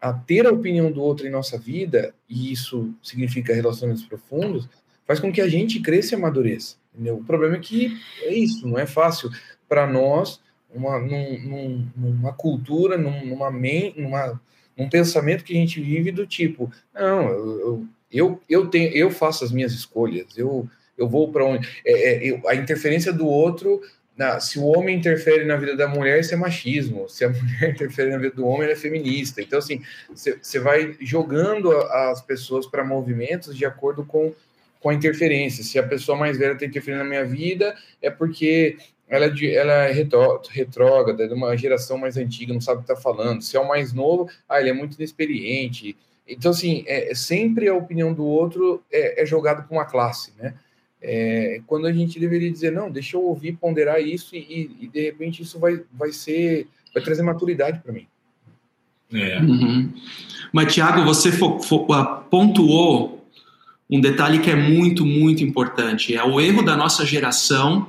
[0.00, 4.68] a ter a opinião do outro em nossa vida, e isso significa relacionamentos profundos,
[5.06, 6.76] faz com que a gente cresça e amadureça.
[6.94, 7.16] Entendeu?
[7.16, 9.30] O problema é que é isso, não é fácil
[9.68, 10.40] para nós,
[10.72, 14.40] uma, num, num, numa cultura, num, numa, numa,
[14.76, 19.44] num pensamento que a gente vive do tipo, não, eu, eu, eu, tenho, eu faço
[19.44, 21.68] as minhas escolhas, eu, eu vou para onde.
[21.84, 23.80] É, é, eu, a interferência do outro
[24.18, 27.08] na, se o homem interfere na vida da mulher, isso é machismo.
[27.08, 29.40] Se a mulher interfere na vida do homem, ele é feminista.
[29.40, 29.80] Então, assim,
[30.12, 34.34] você vai jogando as pessoas para movimentos de acordo com,
[34.80, 35.62] com a interferência.
[35.62, 38.76] Se a pessoa mais velha tem interferido na minha vida, é porque
[39.08, 42.92] ela é, ela é retrógrada, é de uma geração mais antiga, não sabe o que
[42.92, 43.40] está falando.
[43.40, 45.96] Se é o mais novo, ah, ele é muito inexperiente.
[46.26, 50.54] Então, assim, é, sempre a opinião do outro é, é jogada para uma classe, né?
[51.00, 55.00] É, quando a gente deveria dizer, não, deixa eu ouvir, ponderar isso e, e de
[55.00, 58.06] repente isso vai, vai ser, vai trazer maturidade para mim.
[59.12, 59.40] É.
[59.40, 59.92] Uhum.
[60.52, 61.30] Mas, Tiago, você
[62.30, 63.26] pontuou
[63.90, 66.14] um detalhe que é muito, muito importante.
[66.14, 67.86] É o erro da nossa geração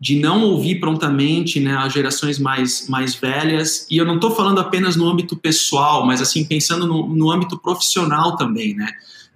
[0.00, 3.86] de não ouvir prontamente né, as gerações mais, mais velhas.
[3.90, 7.58] E eu não estou falando apenas no âmbito pessoal, mas assim pensando no, no âmbito
[7.58, 8.74] profissional também.
[8.74, 8.90] Né?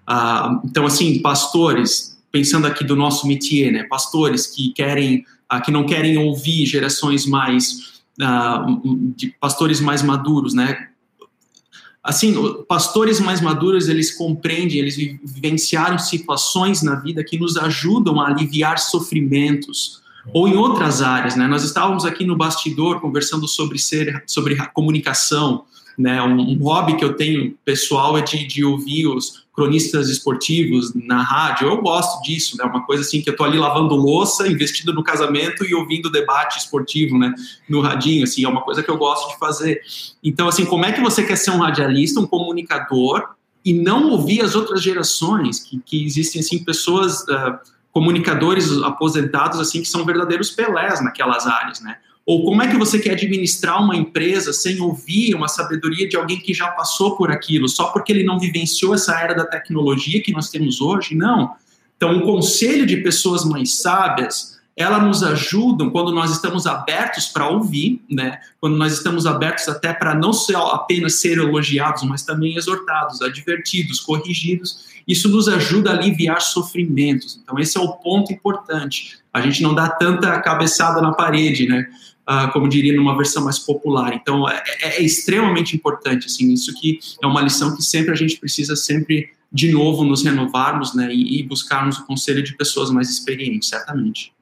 [0.07, 5.71] Ah, então, assim, pastores, pensando aqui do nosso métier, né, pastores que querem, uh, que
[5.71, 10.89] não querem ouvir gerações mais, uh, de pastores mais maduros, né,
[12.03, 12.35] assim,
[12.69, 18.79] pastores mais maduros, eles compreendem, eles vivenciaram situações na vida que nos ajudam a aliviar
[18.79, 20.01] sofrimentos,
[20.33, 25.65] ou em outras áreas, né, nós estávamos aqui no bastidor conversando sobre ser, sobre comunicação,
[25.99, 31.21] né, um, hobby que eu tenho pessoal é de, de ouvir os cronistas esportivos na
[31.21, 32.65] rádio, eu gosto disso, né?
[32.65, 36.59] Uma coisa assim que eu tô ali lavando louça, investido no casamento e ouvindo debate
[36.59, 37.35] esportivo, né?
[37.69, 39.81] No radinho, assim, é uma coisa que eu gosto de fazer.
[40.23, 43.31] Então, assim, como é que você quer ser um radialista, um comunicador
[43.65, 47.59] e não ouvir as outras gerações que, que existem, assim, pessoas, uh,
[47.91, 51.97] comunicadores aposentados, assim, que são verdadeiros pelés naquelas áreas, né?
[52.29, 56.39] Ou como é que você quer administrar uma empresa sem ouvir uma sabedoria de alguém
[56.39, 60.31] que já passou por aquilo, só porque ele não vivenciou essa era da tecnologia que
[60.31, 61.15] nós temos hoje?
[61.15, 61.55] Não.
[61.97, 67.49] Então, o conselho de pessoas mais sábias, ela nos ajudam quando nós estamos abertos para
[67.49, 68.39] ouvir, né?
[68.61, 74.01] Quando nós estamos abertos até para não ser, apenas ser elogiados, mas também exortados, advertidos,
[74.01, 74.87] corrigidos.
[75.09, 77.41] Isso nos ajuda a aliviar sofrimentos.
[77.43, 79.17] Então, esse é o ponto importante.
[79.33, 81.89] A gente não dá tanta cabeçada na parede, né?
[82.29, 84.15] Uh, como diria numa versão mais popular.
[84.15, 88.15] Então, é, é, é, extremamente importante, assim, isso que é uma lição que sempre a
[88.15, 92.91] gente precisa sempre de novo nos renovarmos, né, e, e buscarmos o conselho de pessoas
[92.91, 94.33] mais experientes, certamente.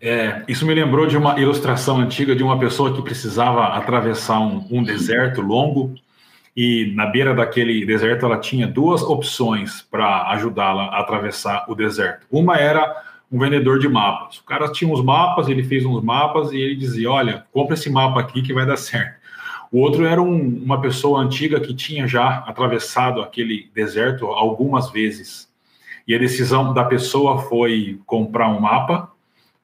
[0.00, 4.64] É, isso me lembrou de uma ilustração antiga de uma pessoa que precisava atravessar um,
[4.70, 5.94] um deserto longo
[6.56, 12.26] e na beira daquele deserto ela tinha duas opções para ajudá-la a atravessar o deserto.
[12.30, 12.94] Uma era
[13.34, 14.38] um vendedor de mapas.
[14.38, 17.90] O cara tinha uns mapas, ele fez uns mapas e ele dizia: Olha, compra esse
[17.90, 19.16] mapa aqui que vai dar certo.
[19.72, 25.52] O outro era um, uma pessoa antiga que tinha já atravessado aquele deserto algumas vezes.
[26.06, 29.10] E a decisão da pessoa foi comprar um mapa,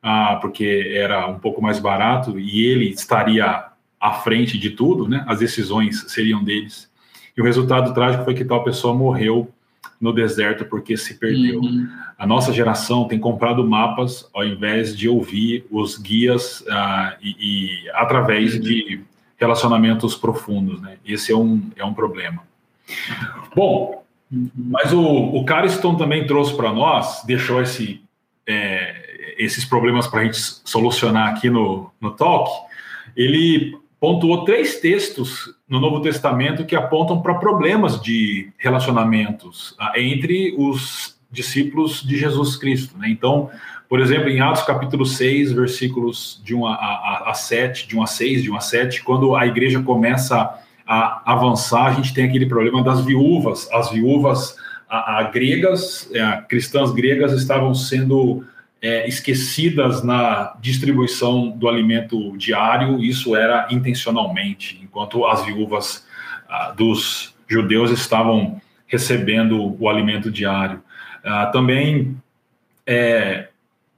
[0.03, 3.67] ah, porque era um pouco mais barato e ele estaria
[4.01, 5.25] à frente de tudo, né?
[5.29, 6.91] As decisões seriam deles.
[7.37, 9.49] E o resultado trágico foi que tal pessoa morreu
[10.01, 11.61] no deserto porque se perdeu.
[11.61, 11.89] Uhum.
[12.19, 17.37] A nossa geração tem comprado mapas ao invés de ouvir os guias uh, e,
[17.85, 18.61] e, através uhum.
[18.61, 19.01] de
[19.37, 20.97] relacionamentos profundos, né?
[21.05, 22.43] Esse é um, é um problema.
[23.55, 24.51] Bom, uhum.
[24.57, 28.03] mas o, o Cariston também trouxe para nós, deixou esse,
[28.47, 32.51] é, esses problemas para a gente solucionar aqui no, no Talk.
[33.15, 40.55] Ele pontuou três textos no Novo Testamento que apontam para problemas de relacionamentos ah, entre
[40.57, 42.97] os discípulos de Jesus Cristo.
[42.99, 43.11] Né?
[43.11, 43.51] Então,
[43.89, 48.03] por exemplo, em Atos capítulo 6, versículos de 1 a, a, a 7, de 1
[48.03, 52.25] a 6, de 1 a 7, quando a igreja começa a avançar, a gente tem
[52.25, 53.69] aquele problema das viúvas.
[53.71, 54.57] As viúvas
[54.89, 58.45] a, gregas, é, cristãs gregas, estavam sendo
[58.83, 66.07] é, esquecidas na distribuição do alimento diário, isso era intencionalmente, enquanto as viúvas
[66.49, 70.83] ah, dos judeus estavam recebendo o alimento diário.
[71.23, 72.17] Ah, também
[72.87, 73.49] é,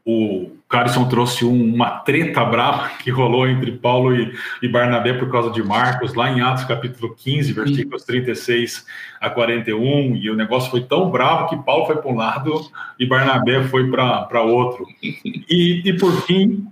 [0.04, 5.30] o Carson trouxe um, uma treta brava que rolou entre Paulo e, e, Barnabé por
[5.30, 8.86] causa de Marcos, lá em Atos capítulo 15, versículos 36
[9.20, 12.54] a 41, e o negócio foi tão bravo que Paulo foi para um lado
[12.98, 14.86] e Barnabé foi para outro.
[15.02, 16.66] E, e por fim,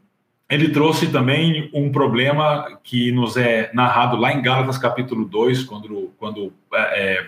[0.48, 6.11] ele trouxe também um problema que nos é narrado lá em Gálatas capítulo 2, quando,
[6.18, 7.26] quando é, é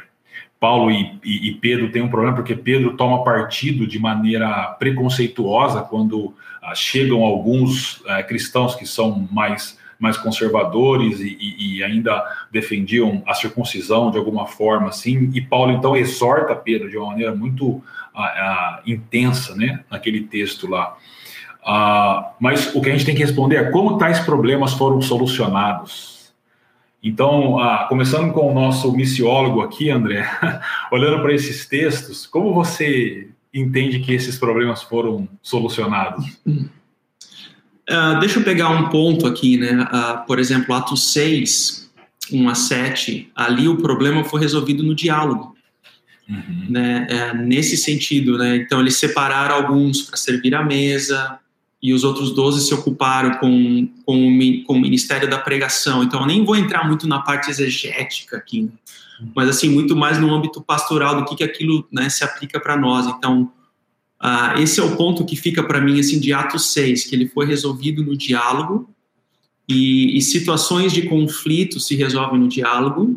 [0.59, 6.35] Paulo e, e, Pedro têm um problema porque Pedro toma partido de maneira preconceituosa quando
[6.75, 14.11] chegam alguns ah, cristãos que são mais, mais conservadores e, e, ainda defendiam a circuncisão
[14.11, 15.31] de alguma forma, assim.
[15.35, 17.83] E Paulo então exorta Pedro de uma maneira muito
[18.15, 20.97] ah, intensa, né, naquele texto lá.
[22.41, 26.13] mas o que a gente tem que responder é como tais problemas foram solucionados
[27.03, 30.25] então, ah, começando com o nosso missiólogo aqui, André,
[30.93, 36.25] olhando para esses textos, como você entende que esses problemas foram solucionados?
[36.47, 39.83] Uh, deixa eu pegar um ponto aqui, né?
[39.83, 41.91] Uh, por exemplo, Atos 6,
[42.33, 45.55] 1 a 7, ali o problema foi resolvido no diálogo.
[46.29, 46.67] Uhum.
[46.71, 47.07] Né?
[47.11, 48.57] É, nesse sentido, né?
[48.57, 51.39] Então, eles separaram alguns para servir à mesa,
[51.83, 56.05] e os outros 12 se ocuparam com, com, o, com o Ministério da Pregação.
[56.05, 58.71] Então, eu nem vou entrar muito na parte exegética aqui, né?
[59.35, 62.77] mas assim, muito mais no âmbito pastoral do que, que aquilo né, se aplica para
[62.77, 63.07] nós.
[63.07, 63.51] Então,
[64.23, 67.27] uh, esse é o ponto que fica para mim assim, de Atos 6, que ele
[67.29, 68.89] foi resolvido no diálogo,
[69.69, 73.15] e, e situações de conflito se resolvem no diálogo,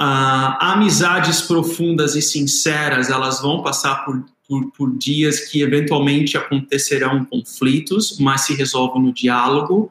[0.00, 7.24] Uh, amizades profundas e sinceras, elas vão passar por por, por dias que eventualmente acontecerão
[7.24, 9.90] conflitos, mas se resolvem no diálogo.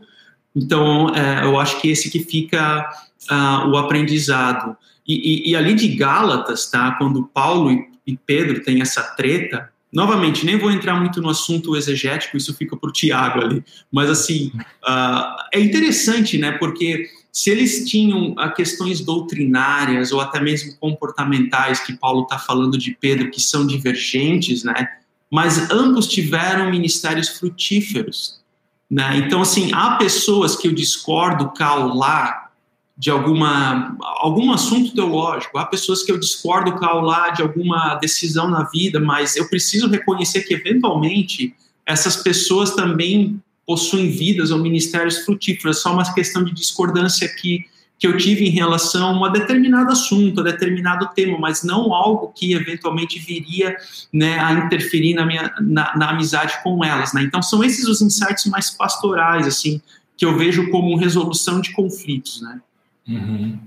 [0.55, 2.87] Então, é, eu acho que esse que fica
[3.31, 4.77] uh, o aprendizado.
[5.07, 6.91] E, e, e, ali de Gálatas, tá?
[6.91, 11.75] Quando Paulo e, e Pedro têm essa treta, novamente, nem vou entrar muito no assunto
[11.75, 14.51] exegético, isso fica por Tiago ali, mas assim,
[14.87, 16.51] uh, é interessante, né?
[16.51, 22.77] Porque se eles tinham a questões doutrinárias ou até mesmo comportamentais que Paulo está falando
[22.77, 24.89] de Pedro que são divergentes, né?
[25.31, 28.41] Mas ambos tiveram ministérios frutíferos,
[28.89, 29.17] né?
[29.17, 32.49] Então assim há pessoas que eu discordo cá lá
[32.97, 38.49] de alguma algum assunto teológico, há pessoas que eu discordo cá lá de alguma decisão
[38.49, 41.55] na vida, mas eu preciso reconhecer que eventualmente
[41.85, 47.65] essas pessoas também possuem vidas ou ministérios frutíferos, é só uma questão de discordância que,
[47.97, 52.33] que eu tive em relação a um determinado assunto, a determinado tema, mas não algo
[52.35, 53.75] que eventualmente viria
[54.11, 57.13] né, a interferir na minha na, na amizade com elas.
[57.13, 57.23] Né?
[57.23, 59.81] Então são esses os insights mais pastorais, assim,
[60.17, 62.61] que eu vejo como resolução de conflitos, né?
[63.07, 63.59] Uhum.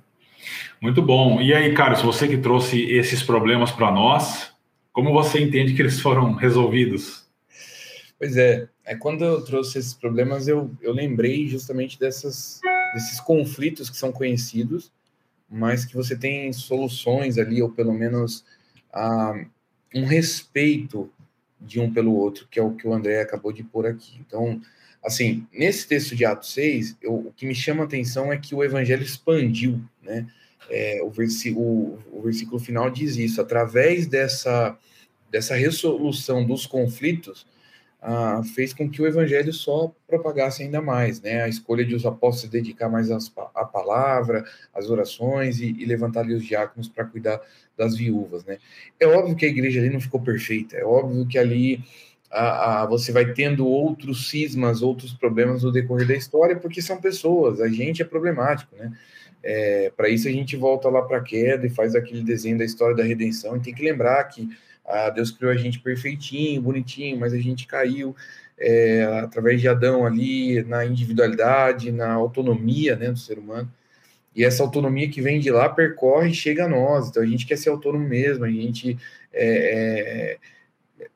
[0.80, 1.40] Muito bom.
[1.40, 4.52] E aí, Carlos, você que trouxe esses problemas para nós,
[4.92, 7.24] como você entende que eles foram resolvidos?
[8.18, 12.60] Pois é, é quando eu trouxe esses problemas, eu, eu lembrei justamente dessas,
[12.92, 14.92] desses conflitos que são conhecidos,
[15.48, 18.44] mas que você tem soluções ali, ou pelo menos
[18.92, 19.34] ah,
[19.94, 21.10] um respeito
[21.60, 24.20] de um pelo outro, que é o que o André acabou de pôr aqui.
[24.20, 24.60] Então,
[25.02, 28.54] assim, nesse texto de Atos 6, eu, o que me chama a atenção é que
[28.54, 30.26] o evangelho expandiu, né?
[30.70, 34.78] É, o, versículo, o versículo final diz isso, através dessa,
[35.30, 37.46] dessa resolução dos conflitos,
[38.54, 41.42] fez com que o evangelho só propagasse ainda mais, né?
[41.42, 44.44] A escolha de os apóstolos dedicar mais à palavra,
[44.74, 47.40] às orações e, e levantar ali os diáconos para cuidar
[47.76, 48.58] das viúvas, né?
[49.00, 51.82] É óbvio que a igreja ali não ficou perfeita, é óbvio que ali
[52.30, 57.00] a, a, você vai tendo outros cismas, outros problemas no decorrer da história, porque são
[57.00, 58.92] pessoas, a gente é problemático, né?
[59.42, 62.64] É, para isso a gente volta lá para a queda e faz aquele desenho da
[62.64, 64.48] história da redenção, e tem que lembrar que
[64.84, 68.14] ah, Deus criou a gente perfeitinho, bonitinho, mas a gente caiu
[68.58, 73.70] é, através de Adão ali na individualidade, na autonomia né, do ser humano.
[74.34, 77.08] E essa autonomia que vem de lá percorre e chega a nós.
[77.08, 78.98] Então a gente quer ser autônomo mesmo, a gente
[79.32, 80.38] é,
[80.98, 81.08] é,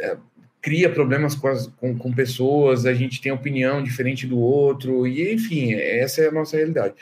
[0.00, 0.16] é
[0.60, 5.32] cria problemas com, as, com, com, pessoas, a gente tem opinião diferente do outro, e
[5.32, 6.94] enfim, essa é a nossa realidade.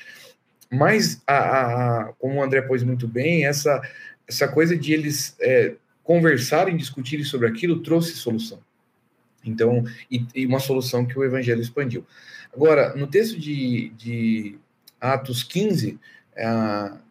[0.70, 3.80] Mas, a, a, a como o André pôs muito bem, essa,
[4.28, 8.60] essa coisa de eles é, conversarem, discutirem sobre aquilo, trouxe solução.
[9.44, 12.06] Então, e, e, uma solução que o Evangelho expandiu.
[12.54, 14.58] Agora, no texto de, de
[15.00, 15.98] Atos 15,
[16.36, 16.46] é,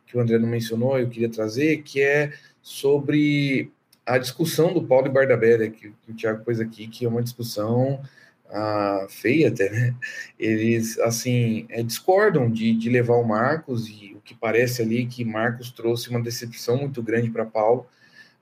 [0.05, 2.31] que o André não mencionou, eu queria trazer, que é
[2.61, 3.71] sobre
[4.05, 7.09] a discussão do Paulo e Bardabé, né, que, que, o Tiago pôs aqui, que é
[7.09, 8.01] uma discussão
[8.49, 9.95] ah, feia até, né?
[10.37, 15.25] Eles, assim, é, discordam de, de levar o Marcos, e o que parece ali que
[15.25, 17.87] Marcos trouxe uma decepção muito grande para Paulo,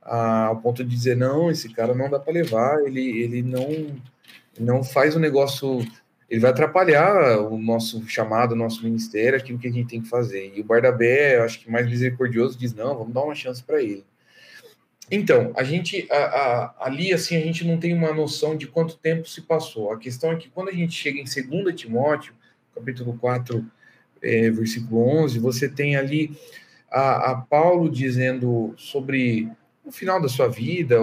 [0.01, 4.01] ao ponto de dizer não, esse cara não dá para levar, ele, ele não
[4.59, 5.79] não faz o negócio,
[6.29, 10.09] ele vai atrapalhar o nosso chamado, o nosso ministério, aquilo que a gente tem que
[10.09, 10.51] fazer.
[10.55, 13.81] E o Bardabé, eu acho que mais misericordioso, diz não, vamos dar uma chance para
[13.81, 14.05] ele.
[15.09, 18.97] Então, a gente a, a, ali assim a gente não tem uma noção de quanto
[18.97, 19.91] tempo se passou.
[19.91, 21.25] A questão é que quando a gente chega em
[21.61, 22.33] 2 Timóteo,
[22.73, 23.65] capítulo 4,
[24.21, 26.31] é, versículo 11, você tem ali
[26.89, 29.49] a, a Paulo dizendo sobre
[29.91, 30.97] no final da sua vida,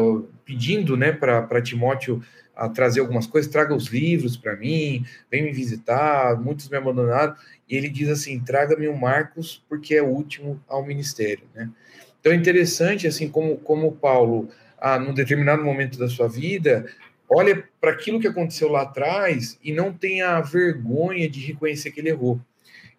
[0.46, 2.22] pedindo né, para Timóteo
[2.56, 7.36] a trazer algumas coisas, traga os livros para mim, vem me visitar, muitos me abandonaram,
[7.68, 11.70] e ele diz assim, traga-me o Marcos, porque é último ao ministério, né?
[12.18, 14.48] Então é interessante, assim, como, como Paulo,
[14.80, 16.86] ah, num determinado momento da sua vida,
[17.28, 22.00] olha para aquilo que aconteceu lá atrás e não tem a vergonha de reconhecer que
[22.00, 22.40] ele errou.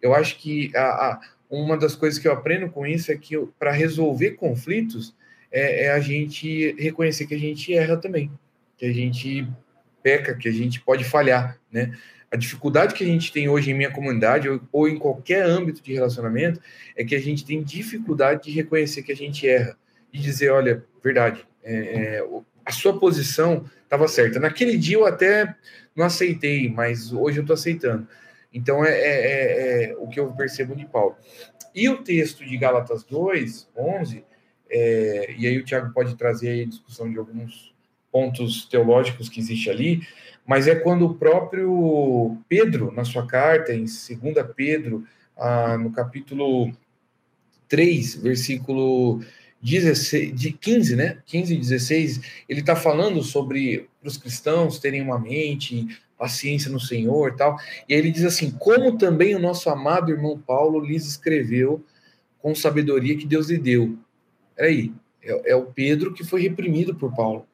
[0.00, 1.20] Eu acho que a, a
[1.50, 5.14] uma das coisas que eu aprendo com isso é que para resolver conflitos,
[5.50, 8.30] é, é a gente reconhecer que a gente erra também,
[8.76, 9.46] que a gente
[10.02, 11.96] peca, que a gente pode falhar, né?
[12.30, 15.82] A dificuldade que a gente tem hoje em minha comunidade ou, ou, em qualquer âmbito
[15.82, 16.60] de relacionamento
[16.96, 19.76] é que a gente tem dificuldade de reconhecer que a gente erra
[20.12, 22.26] e dizer, olha, verdade, é, é,
[22.64, 24.38] a sua posição estava certa.
[24.38, 25.56] Naquele dia eu até
[25.94, 28.06] não aceitei, mas hoje eu estou aceitando.
[28.52, 31.16] Então é, é, é, é, o que eu percebo de Paulo.
[31.74, 34.24] E o texto de Gálatas 2, 11,
[34.70, 37.74] é, e aí o Tiago pode trazer a discussão de alguns
[38.12, 40.00] pontos teológicos que existe ali,
[40.46, 44.18] mas é quando o próprio Pedro, na sua carta, em 2
[44.54, 45.04] Pedro,
[45.36, 46.72] ah, no capítulo
[47.68, 49.20] 3, versículo
[49.62, 51.18] 16, de 15, né?
[51.26, 55.86] 15 e 16, ele está falando sobre os cristãos terem uma mente,
[56.18, 57.58] paciência no Senhor tal.
[57.88, 61.84] E aí ele diz assim: como também o nosso amado irmão Paulo lhes escreveu
[62.38, 63.98] com sabedoria que Deus lhe deu
[64.60, 64.92] Peraí,
[65.22, 67.46] é, é o Pedro que foi reprimido por Paulo.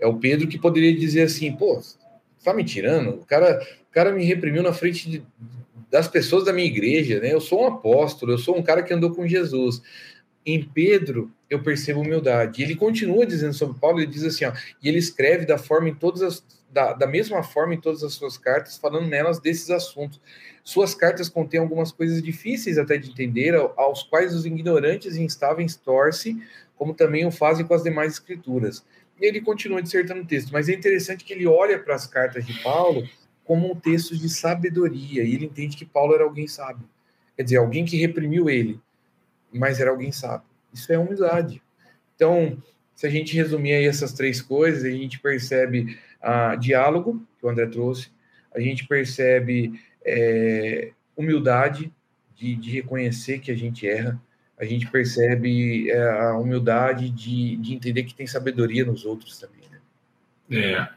[0.00, 1.78] É o Pedro que poderia dizer assim, pô,
[2.42, 3.10] tá me tirando?
[3.10, 5.22] O cara, o cara me reprimiu na frente de,
[5.90, 7.30] das pessoas da minha igreja, né?
[7.30, 9.82] Eu sou um apóstolo, eu sou um cara que andou com Jesus.
[10.46, 12.62] Em Pedro, eu percebo humildade.
[12.62, 14.52] Ele continua dizendo sobre Paulo, ele diz assim, ó,
[14.82, 18.14] e ele escreve da forma em todas as, da, da mesma forma em todas as
[18.14, 20.20] suas cartas, falando nelas desses assuntos.
[20.62, 25.76] Suas cartas contêm algumas coisas difíceis até de entender, aos quais os ignorantes e instáveis
[25.76, 26.42] torcem,
[26.76, 28.84] como também o fazem com as demais escrituras.
[29.20, 32.44] E ele continua dissertando o texto, mas é interessante que ele olha para as cartas
[32.44, 33.08] de Paulo
[33.44, 36.86] como um texto de sabedoria, e ele entende que Paulo era alguém sábio.
[37.36, 38.80] Quer dizer, alguém que reprimiu ele,
[39.52, 40.46] mas era alguém sábio.
[40.72, 41.62] Isso é humildade.
[42.14, 42.60] Então,
[42.94, 47.48] se a gente resumir aí essas três coisas, a gente percebe ah, diálogo, que o
[47.48, 48.10] André trouxe,
[48.54, 51.92] a gente percebe é, humildade
[52.34, 54.20] de, de, reconhecer que a gente erra,
[54.58, 59.62] a gente percebe é, a humildade de, de entender que tem sabedoria nos outros também.
[59.70, 60.58] Né?
[60.58, 60.88] É,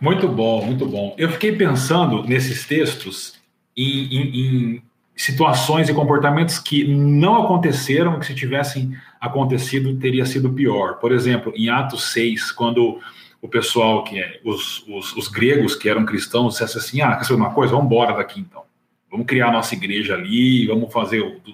[0.00, 1.14] muito bom, muito bom.
[1.16, 3.40] Eu fiquei pensando nesses textos
[3.76, 4.82] em, em, em
[5.14, 10.98] situações e comportamentos que não aconteceram, que se tivessem acontecido teria sido pior.
[10.98, 13.00] Por exemplo, em Atos 6, quando
[13.42, 17.24] o pessoal que é, os, os, os gregos que eram cristãos dissessem assim, ah, quer
[17.24, 17.72] saber uma coisa?
[17.72, 18.62] Vamos embora daqui então.
[19.10, 21.52] Vamos criar a nossa igreja ali, vamos fazer o, do,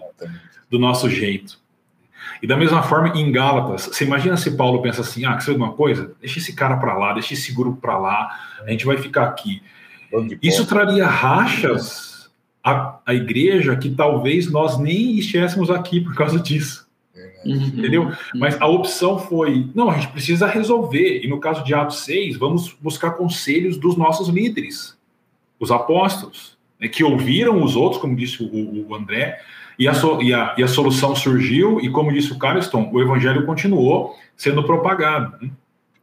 [0.71, 1.59] do, nosso jeito.
[2.43, 5.57] E da mesma forma, em Gálatas, você imagina se Paulo pensa assim, ah, quer saber
[5.57, 6.15] uma coisa?
[6.21, 9.63] Deixa esse cara para lá, deixa esse grupo para lá, a gente vai ficar aqui.
[10.43, 12.31] Isso traria rachas
[12.63, 16.88] à, à igreja que talvez nós nem estivéssemos aqui por causa disso.
[17.45, 17.55] Uhum.
[17.55, 18.13] Entendeu?
[18.35, 21.21] Mas a opção foi: não, a gente precisa resolver.
[21.25, 24.97] E no caso de Atos 6, vamos buscar conselhos dos nossos líderes,
[25.59, 29.41] os apóstolos, né, que ouviram os outros, como disse o, o André,
[29.79, 33.01] e a, so, e, a, e a, solução surgiu, e como disse o Cariston, o
[33.01, 35.37] evangelho continuou sendo propagado.
[35.41, 35.51] Né?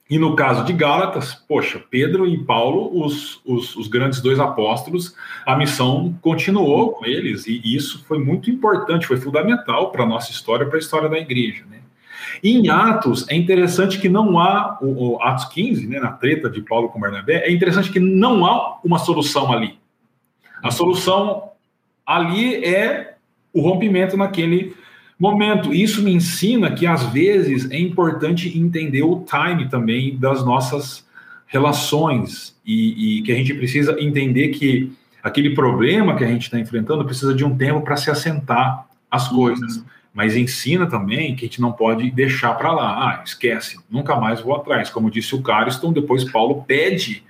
[0.08, 5.16] E no caso de Gálatas, poxa, Pedro e Paulo, os, os, os, grandes dois apóstolos,
[5.46, 10.30] a missão continuou com eles, e isso foi muito importante, foi fundamental para a nossa
[10.30, 11.66] história, para a história da igreja.
[11.68, 11.80] Né?
[12.44, 16.52] E em Atos, é interessante que não há, o, o, Atos 15, né, na treta
[16.52, 19.80] de Paulo com Barnabé, é interessante que não há uma solução ali.
[20.62, 21.50] A solução
[22.06, 23.16] ali é
[23.52, 24.76] o rompimento naquele
[25.20, 25.74] momento.
[25.74, 31.06] Isso me ensina que às vezes é importante entender o time também das nossas
[31.48, 34.92] relações e, e que a gente precisa entender que
[35.24, 39.28] aquele problema que a gente está enfrentando precisa de um tempo para se assentar as
[39.28, 39.84] coisas.
[40.14, 43.10] Mas ensina também que a gente não pode deixar para lá.
[43.10, 44.90] Ah, esquece, nunca mais vou atrás.
[44.90, 47.24] Como disse o Cariston, depois Paulo pede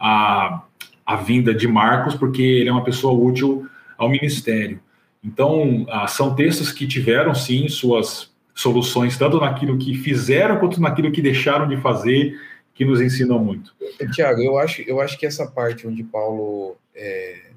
[0.00, 0.62] a,
[1.04, 3.66] a vinda de Marcos, porque ele é uma pessoa útil
[3.98, 4.80] ao ministério.
[5.22, 11.12] Então, ah, são textos que tiveram, sim, suas soluções, tanto naquilo que fizeram quanto naquilo
[11.12, 12.38] que deixaram de fazer,
[12.74, 13.74] que nos ensinam muito.
[14.12, 17.50] Tiago, eu acho, eu acho que essa parte onde Paulo é,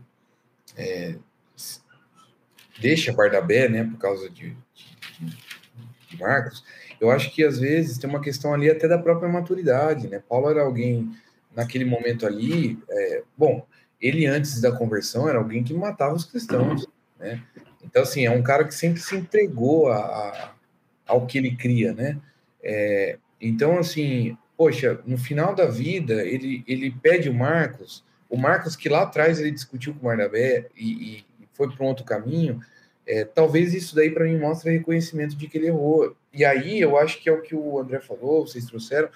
[0.77, 1.15] é,
[2.79, 5.37] deixa Barnabé, né, por causa de, de,
[6.09, 6.63] de, Marcos,
[6.99, 10.21] eu acho que às vezes tem uma questão ali até da própria maturidade, né?
[10.27, 11.11] Paulo era alguém
[11.55, 13.65] naquele momento ali, é, bom,
[14.01, 16.87] ele antes da conversão era alguém que matava os cristãos,
[17.23, 17.41] né?
[17.83, 20.53] Então, assim, é um cara que sempre se entregou a, a
[21.05, 22.17] ao que ele cria, né?
[22.63, 28.75] É, então, assim, poxa, no final da vida, ele, ele pede o Marcos, o Marcos
[28.75, 32.59] que lá atrás ele discutiu com o Barnabé e, e foi para um outro caminho,
[33.05, 36.15] é, talvez isso daí para mim mostre reconhecimento de que ele errou.
[36.33, 39.09] E aí eu acho que é o que o André falou, vocês trouxeram,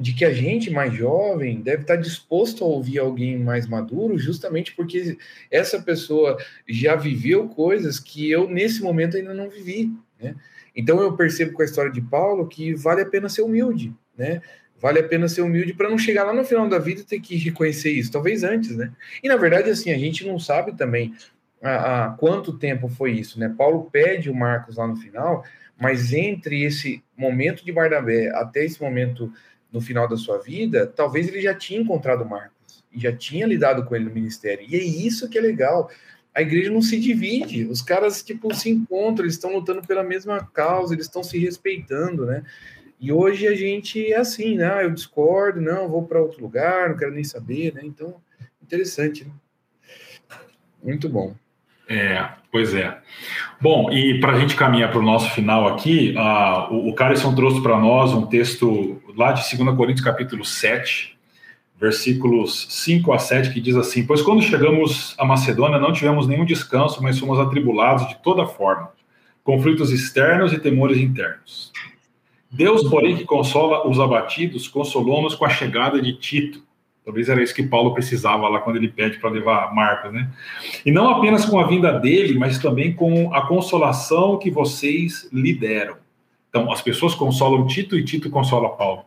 [0.00, 4.74] de que a gente mais jovem deve estar disposto a ouvir alguém mais maduro, justamente
[4.74, 5.18] porque
[5.50, 10.34] essa pessoa já viveu coisas que eu nesse momento ainda não vivi, né?
[10.74, 14.40] Então eu percebo com a história de Paulo que vale a pena ser humilde, né?
[14.80, 17.20] Vale a pena ser humilde para não chegar lá no final da vida e ter
[17.20, 18.90] que reconhecer isso, talvez antes, né?
[19.22, 21.14] E na verdade assim a gente não sabe também
[21.62, 23.54] há quanto tempo foi isso, né?
[23.54, 25.44] Paulo pede o Marcos lá no final,
[25.78, 29.30] mas entre esse momento de Barnabé até esse momento
[29.72, 33.84] no final da sua vida, talvez ele já tinha encontrado Marcos e já tinha lidado
[33.84, 34.66] com ele no ministério.
[34.68, 35.90] E é isso que é legal.
[36.34, 40.44] A igreja não se divide, os caras tipo se encontram, eles estão lutando pela mesma
[40.52, 42.44] causa, eles estão se respeitando, né?
[43.00, 44.72] E hoje a gente é assim, né?
[44.72, 47.80] Ah, eu discordo, não, vou para outro lugar, não quero nem saber, né?
[47.84, 48.20] Então,
[48.62, 49.32] interessante, né?
[50.82, 51.34] Muito bom.
[51.90, 52.96] É, pois é.
[53.60, 56.14] Bom, e para a gente caminhar para o nosso final aqui,
[56.70, 61.18] o, o Carlson trouxe para nós um texto lá de 2 Coríntios, capítulo 7,
[61.80, 66.44] versículos 5 a 7, que diz assim: Pois quando chegamos à Macedônia, não tivemos nenhum
[66.44, 68.92] descanso, mas fomos atribulados de toda forma,
[69.42, 71.72] conflitos externos e temores internos.
[72.48, 76.62] Deus, porém, que consola os abatidos, consolou-nos com a chegada de Tito
[77.10, 80.30] Talvez era isso que Paulo precisava lá quando ele pede para levar Marcos, né?
[80.86, 85.52] E não apenas com a vinda dele, mas também com a consolação que vocês lhe
[85.52, 85.96] deram.
[86.48, 89.02] Então, as pessoas consolam Tito e Tito consola Paulo.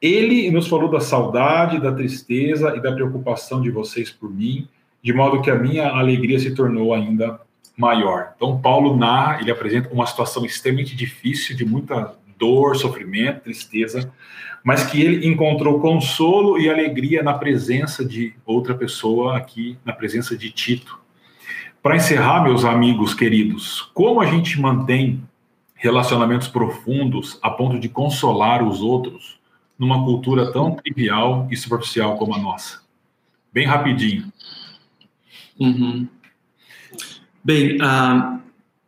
[0.00, 4.68] Ele nos falou da saudade, da tristeza e da preocupação de vocês por mim,
[5.02, 7.40] de modo que a minha alegria se tornou ainda
[7.76, 8.34] maior.
[8.36, 14.12] Então, Paulo narra, ele apresenta uma situação extremamente difícil, de muita dor, sofrimento, tristeza,
[14.64, 20.36] mas que ele encontrou consolo e alegria na presença de outra pessoa aqui, na presença
[20.36, 20.98] de Tito.
[21.82, 25.22] Para encerrar, meus amigos queridos, como a gente mantém
[25.74, 29.38] relacionamentos profundos a ponto de consolar os outros
[29.78, 32.80] numa cultura tão trivial e superficial como a nossa?
[33.52, 34.32] Bem rapidinho.
[35.60, 36.08] Uhum.
[37.44, 38.40] Bem, uh,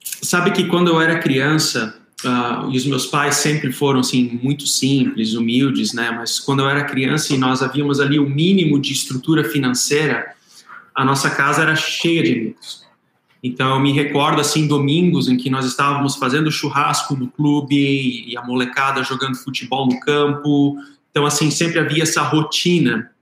[0.02, 4.66] sabe que quando eu era criança, Uh, e os meus pais sempre foram assim muito
[4.66, 6.10] simples, humildes, né?
[6.10, 10.34] Mas quando eu era criança e nós havíamos ali o mínimo de estrutura financeira,
[10.92, 12.88] a nossa casa era cheia de amigos.
[13.40, 18.36] Então eu me recordo assim domingos em que nós estávamos fazendo churrasco no clube e
[18.36, 20.76] a molecada jogando futebol no campo.
[21.12, 23.12] Então assim sempre havia essa rotina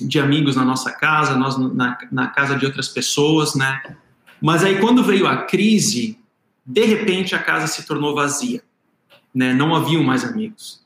[0.00, 3.82] de amigos na nossa casa, nós na, na casa de outras pessoas, né?
[4.40, 6.18] Mas aí quando veio a crise,
[6.64, 8.62] de repente a casa se tornou vazia,
[9.34, 9.52] né?
[9.52, 10.82] Não haviam mais amigos.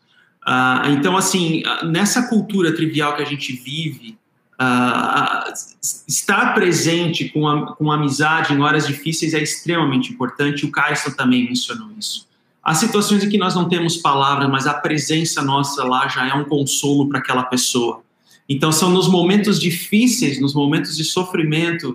[0.47, 4.18] Uh, então assim nessa cultura trivial que a gente vive
[4.61, 5.53] Uh,
[6.09, 10.66] estar presente com, a, com amizade em horas difíceis é extremamente importante.
[10.66, 12.26] O Carson também mencionou isso.
[12.61, 16.35] Há situações em que nós não temos palavras, mas a presença nossa lá já é
[16.35, 18.03] um consolo para aquela pessoa.
[18.49, 21.95] Então, são nos momentos difíceis, nos momentos de sofrimento,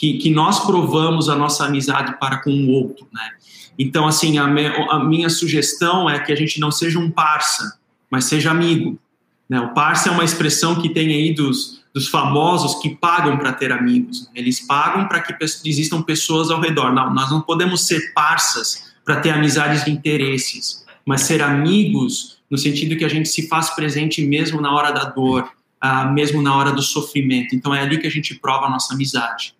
[0.00, 3.32] que, que nós provamos a nossa amizade para com o outro, né?
[3.78, 7.78] Então, assim, a, me, a minha sugestão é que a gente não seja um parça,
[8.10, 8.98] mas seja amigo.
[9.46, 9.60] Né?
[9.60, 13.72] O parça é uma expressão que tem aí dos, dos famosos que pagam para ter
[13.72, 14.22] amigos.
[14.22, 14.28] Né?
[14.36, 15.34] Eles pagam para que
[15.66, 16.94] existam pessoas ao redor.
[16.94, 22.56] Não, nós não podemos ser parças para ter amizades de interesses, mas ser amigos no
[22.56, 25.50] sentido que a gente se faz presente mesmo na hora da dor,
[25.84, 27.54] uh, mesmo na hora do sofrimento.
[27.54, 29.59] Então é ali que a gente prova a nossa amizade.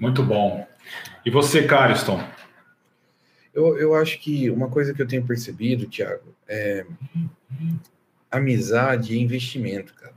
[0.00, 0.66] Muito bom.
[1.26, 2.24] E você, Cariston?
[3.52, 6.86] Eu, eu acho que uma coisa que eu tenho percebido, Tiago, é
[8.30, 10.14] amizade e investimento, cara.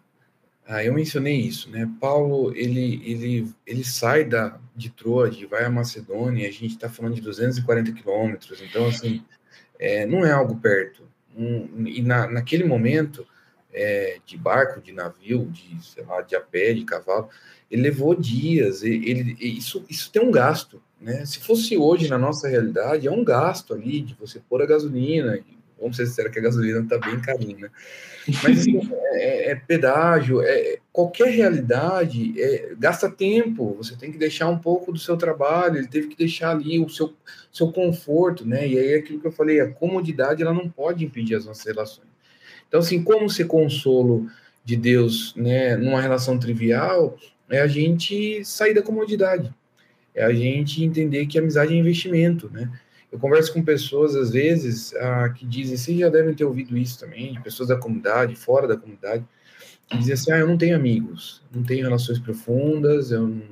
[0.65, 1.91] Ah, eu mencionei isso, né?
[1.99, 7.15] Paulo, ele, ele, ele sai da, de Troade, vai à Macedônia, a gente está falando
[7.15, 9.21] de 240 quilômetros, então, assim,
[9.77, 11.03] é, não é algo perto.
[11.35, 13.27] Um, e na, naquele momento,
[13.73, 17.29] é, de barco, de navio, de, sei lá, de a pé, de cavalo,
[17.69, 21.25] ele levou dias, ele, ele, isso, isso tem um gasto, né?
[21.25, 25.39] Se fosse hoje, na nossa realidade, é um gasto ali de você pôr a gasolina,
[25.79, 27.69] vamos ser sinceros que a gasolina está bem carinha, né?
[28.41, 28.79] Mas assim,
[29.13, 34.93] é, é, pedágio, é, qualquer realidade é, gasta tempo, você tem que deixar um pouco
[34.93, 37.13] do seu trabalho, ele teve que deixar ali o seu,
[37.51, 38.67] seu conforto, né?
[38.67, 41.65] E aí é aquilo que eu falei, a comodidade ela não pode impedir as nossas
[41.65, 42.12] relações.
[42.73, 44.25] Então, assim, como ser consolo
[44.65, 47.15] de Deus né, numa relação trivial
[47.47, 49.53] é a gente sair da comodidade,
[50.15, 52.71] é a gente entender que amizade é investimento, né?
[53.11, 56.99] Eu converso com pessoas, às vezes, ah, que dizem, vocês já devem ter ouvido isso
[56.99, 59.23] também, de pessoas da comunidade, fora da comunidade,
[59.87, 63.43] que dizem assim, ah, eu não tenho amigos, não tenho relações profundas, eu não,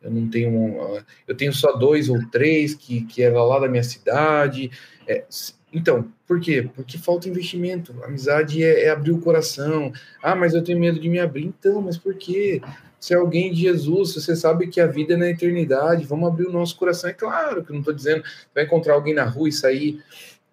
[0.00, 3.68] eu não tenho, ah, eu tenho só dois ou três que, que era lá da
[3.68, 4.70] minha cidade.
[5.06, 5.26] É,
[5.72, 6.68] então, por quê?
[6.74, 7.94] Porque falta investimento.
[8.04, 9.92] Amizade é, é, abrir o coração.
[10.22, 11.44] Ah, mas eu tenho medo de me abrir.
[11.44, 12.60] Então, mas por quê?
[13.02, 16.46] se é alguém de Jesus, você sabe que a vida é na eternidade, vamos abrir
[16.46, 17.10] o nosso coração.
[17.10, 18.22] É claro que eu não estou dizendo
[18.54, 20.00] vai encontrar alguém na rua e sair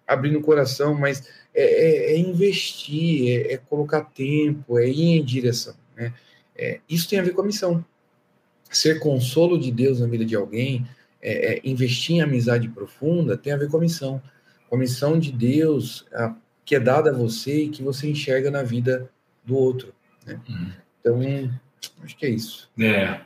[0.04, 5.24] abrindo o coração, mas é, é, é investir, é, é, colocar tempo, é ir em
[5.24, 5.74] direção.
[5.96, 6.12] Né?
[6.56, 7.84] É, isso tem a ver com a missão.
[8.68, 10.84] Ser consolo de Deus na vida de alguém,
[11.22, 14.20] é, investir em amizade profunda, tem a ver com a missão.
[14.70, 18.50] Com a missão de Deus a, que é dada a você e que você enxerga
[18.50, 19.10] na vida
[19.44, 19.92] do outro.
[20.26, 20.40] Né?
[20.48, 20.72] Uhum.
[21.00, 21.20] Então,
[22.02, 22.70] Acho que é isso.
[22.78, 23.20] É.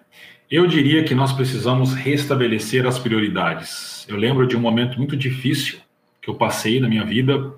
[0.50, 4.06] Eu diria que nós precisamos restabelecer as prioridades.
[4.08, 5.80] Eu lembro de um momento muito difícil
[6.20, 7.54] que eu passei na minha vida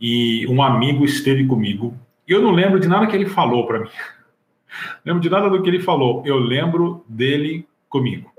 [0.00, 1.98] e um amigo esteve comigo.
[2.26, 3.90] E eu não lembro de nada que ele falou para mim.
[5.04, 6.26] Lembro de nada do que ele falou.
[6.26, 8.32] Eu lembro dele comigo,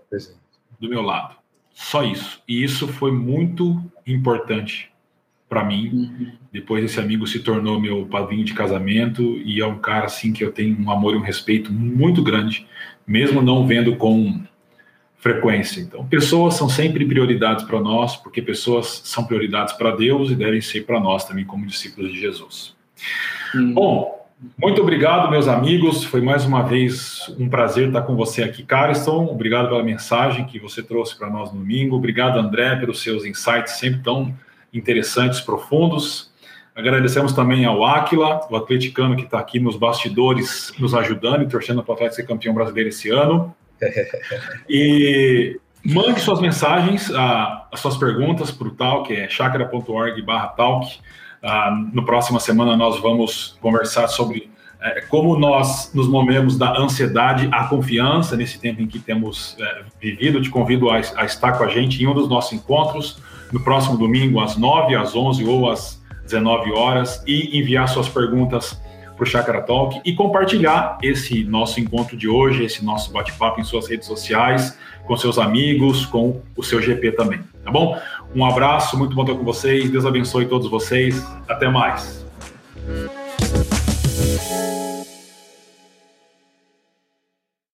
[0.77, 1.37] do meu lado.
[1.73, 2.43] Só isso.
[2.45, 4.89] E isso foi muito importante
[5.47, 5.89] para mim.
[5.89, 6.31] Uhum.
[6.51, 10.43] Depois esse amigo se tornou meu padrinho de casamento e é um cara assim que
[10.43, 12.67] eu tenho um amor e um respeito muito grande,
[13.07, 14.41] mesmo não vendo com
[15.17, 15.81] frequência.
[15.81, 20.61] Então, pessoas são sempre prioridades para nós, porque pessoas são prioridades para Deus e devem
[20.61, 22.75] ser para nós também como discípulos de Jesus.
[23.55, 23.73] Uhum.
[23.73, 24.24] Bom,
[24.57, 26.03] muito obrigado, meus amigos.
[26.03, 29.25] Foi mais uma vez um prazer estar com você aqui, Cariston.
[29.25, 31.95] Obrigado pela mensagem que você trouxe para nós no domingo.
[31.95, 34.33] Obrigado, André, pelos seus insights sempre tão
[34.73, 36.33] interessantes, profundos.
[36.75, 41.81] Agradecemos também ao Aquila, o atleticano que está aqui nos bastidores, nos ajudando e torcendo
[41.81, 43.55] para o Atlético ser campeão brasileiro esse ano.
[44.69, 50.99] E mande suas mensagens, as suas perguntas para o Talk, é chakra.org barra Talk.
[51.43, 54.49] Ah, no próxima semana nós vamos conversar sobre
[54.81, 59.83] é, como nós nos movemos da ansiedade à confiança nesse tempo em que temos é,
[59.99, 60.39] vivido.
[60.41, 63.19] Te convido a, a estar com a gente em um dos nossos encontros
[63.51, 68.79] no próximo domingo, às 9, às 11 ou às 19 horas, e enviar suas perguntas
[69.15, 73.63] para o Chakra Talk e compartilhar esse nosso encontro de hoje, esse nosso bate-papo em
[73.63, 74.77] suas redes sociais,
[75.07, 77.97] com seus amigos, com o seu GP também, tá bom?
[78.33, 79.89] Um abraço, muito bom estar com vocês.
[79.89, 81.25] Deus abençoe todos vocês.
[81.47, 82.25] Até mais.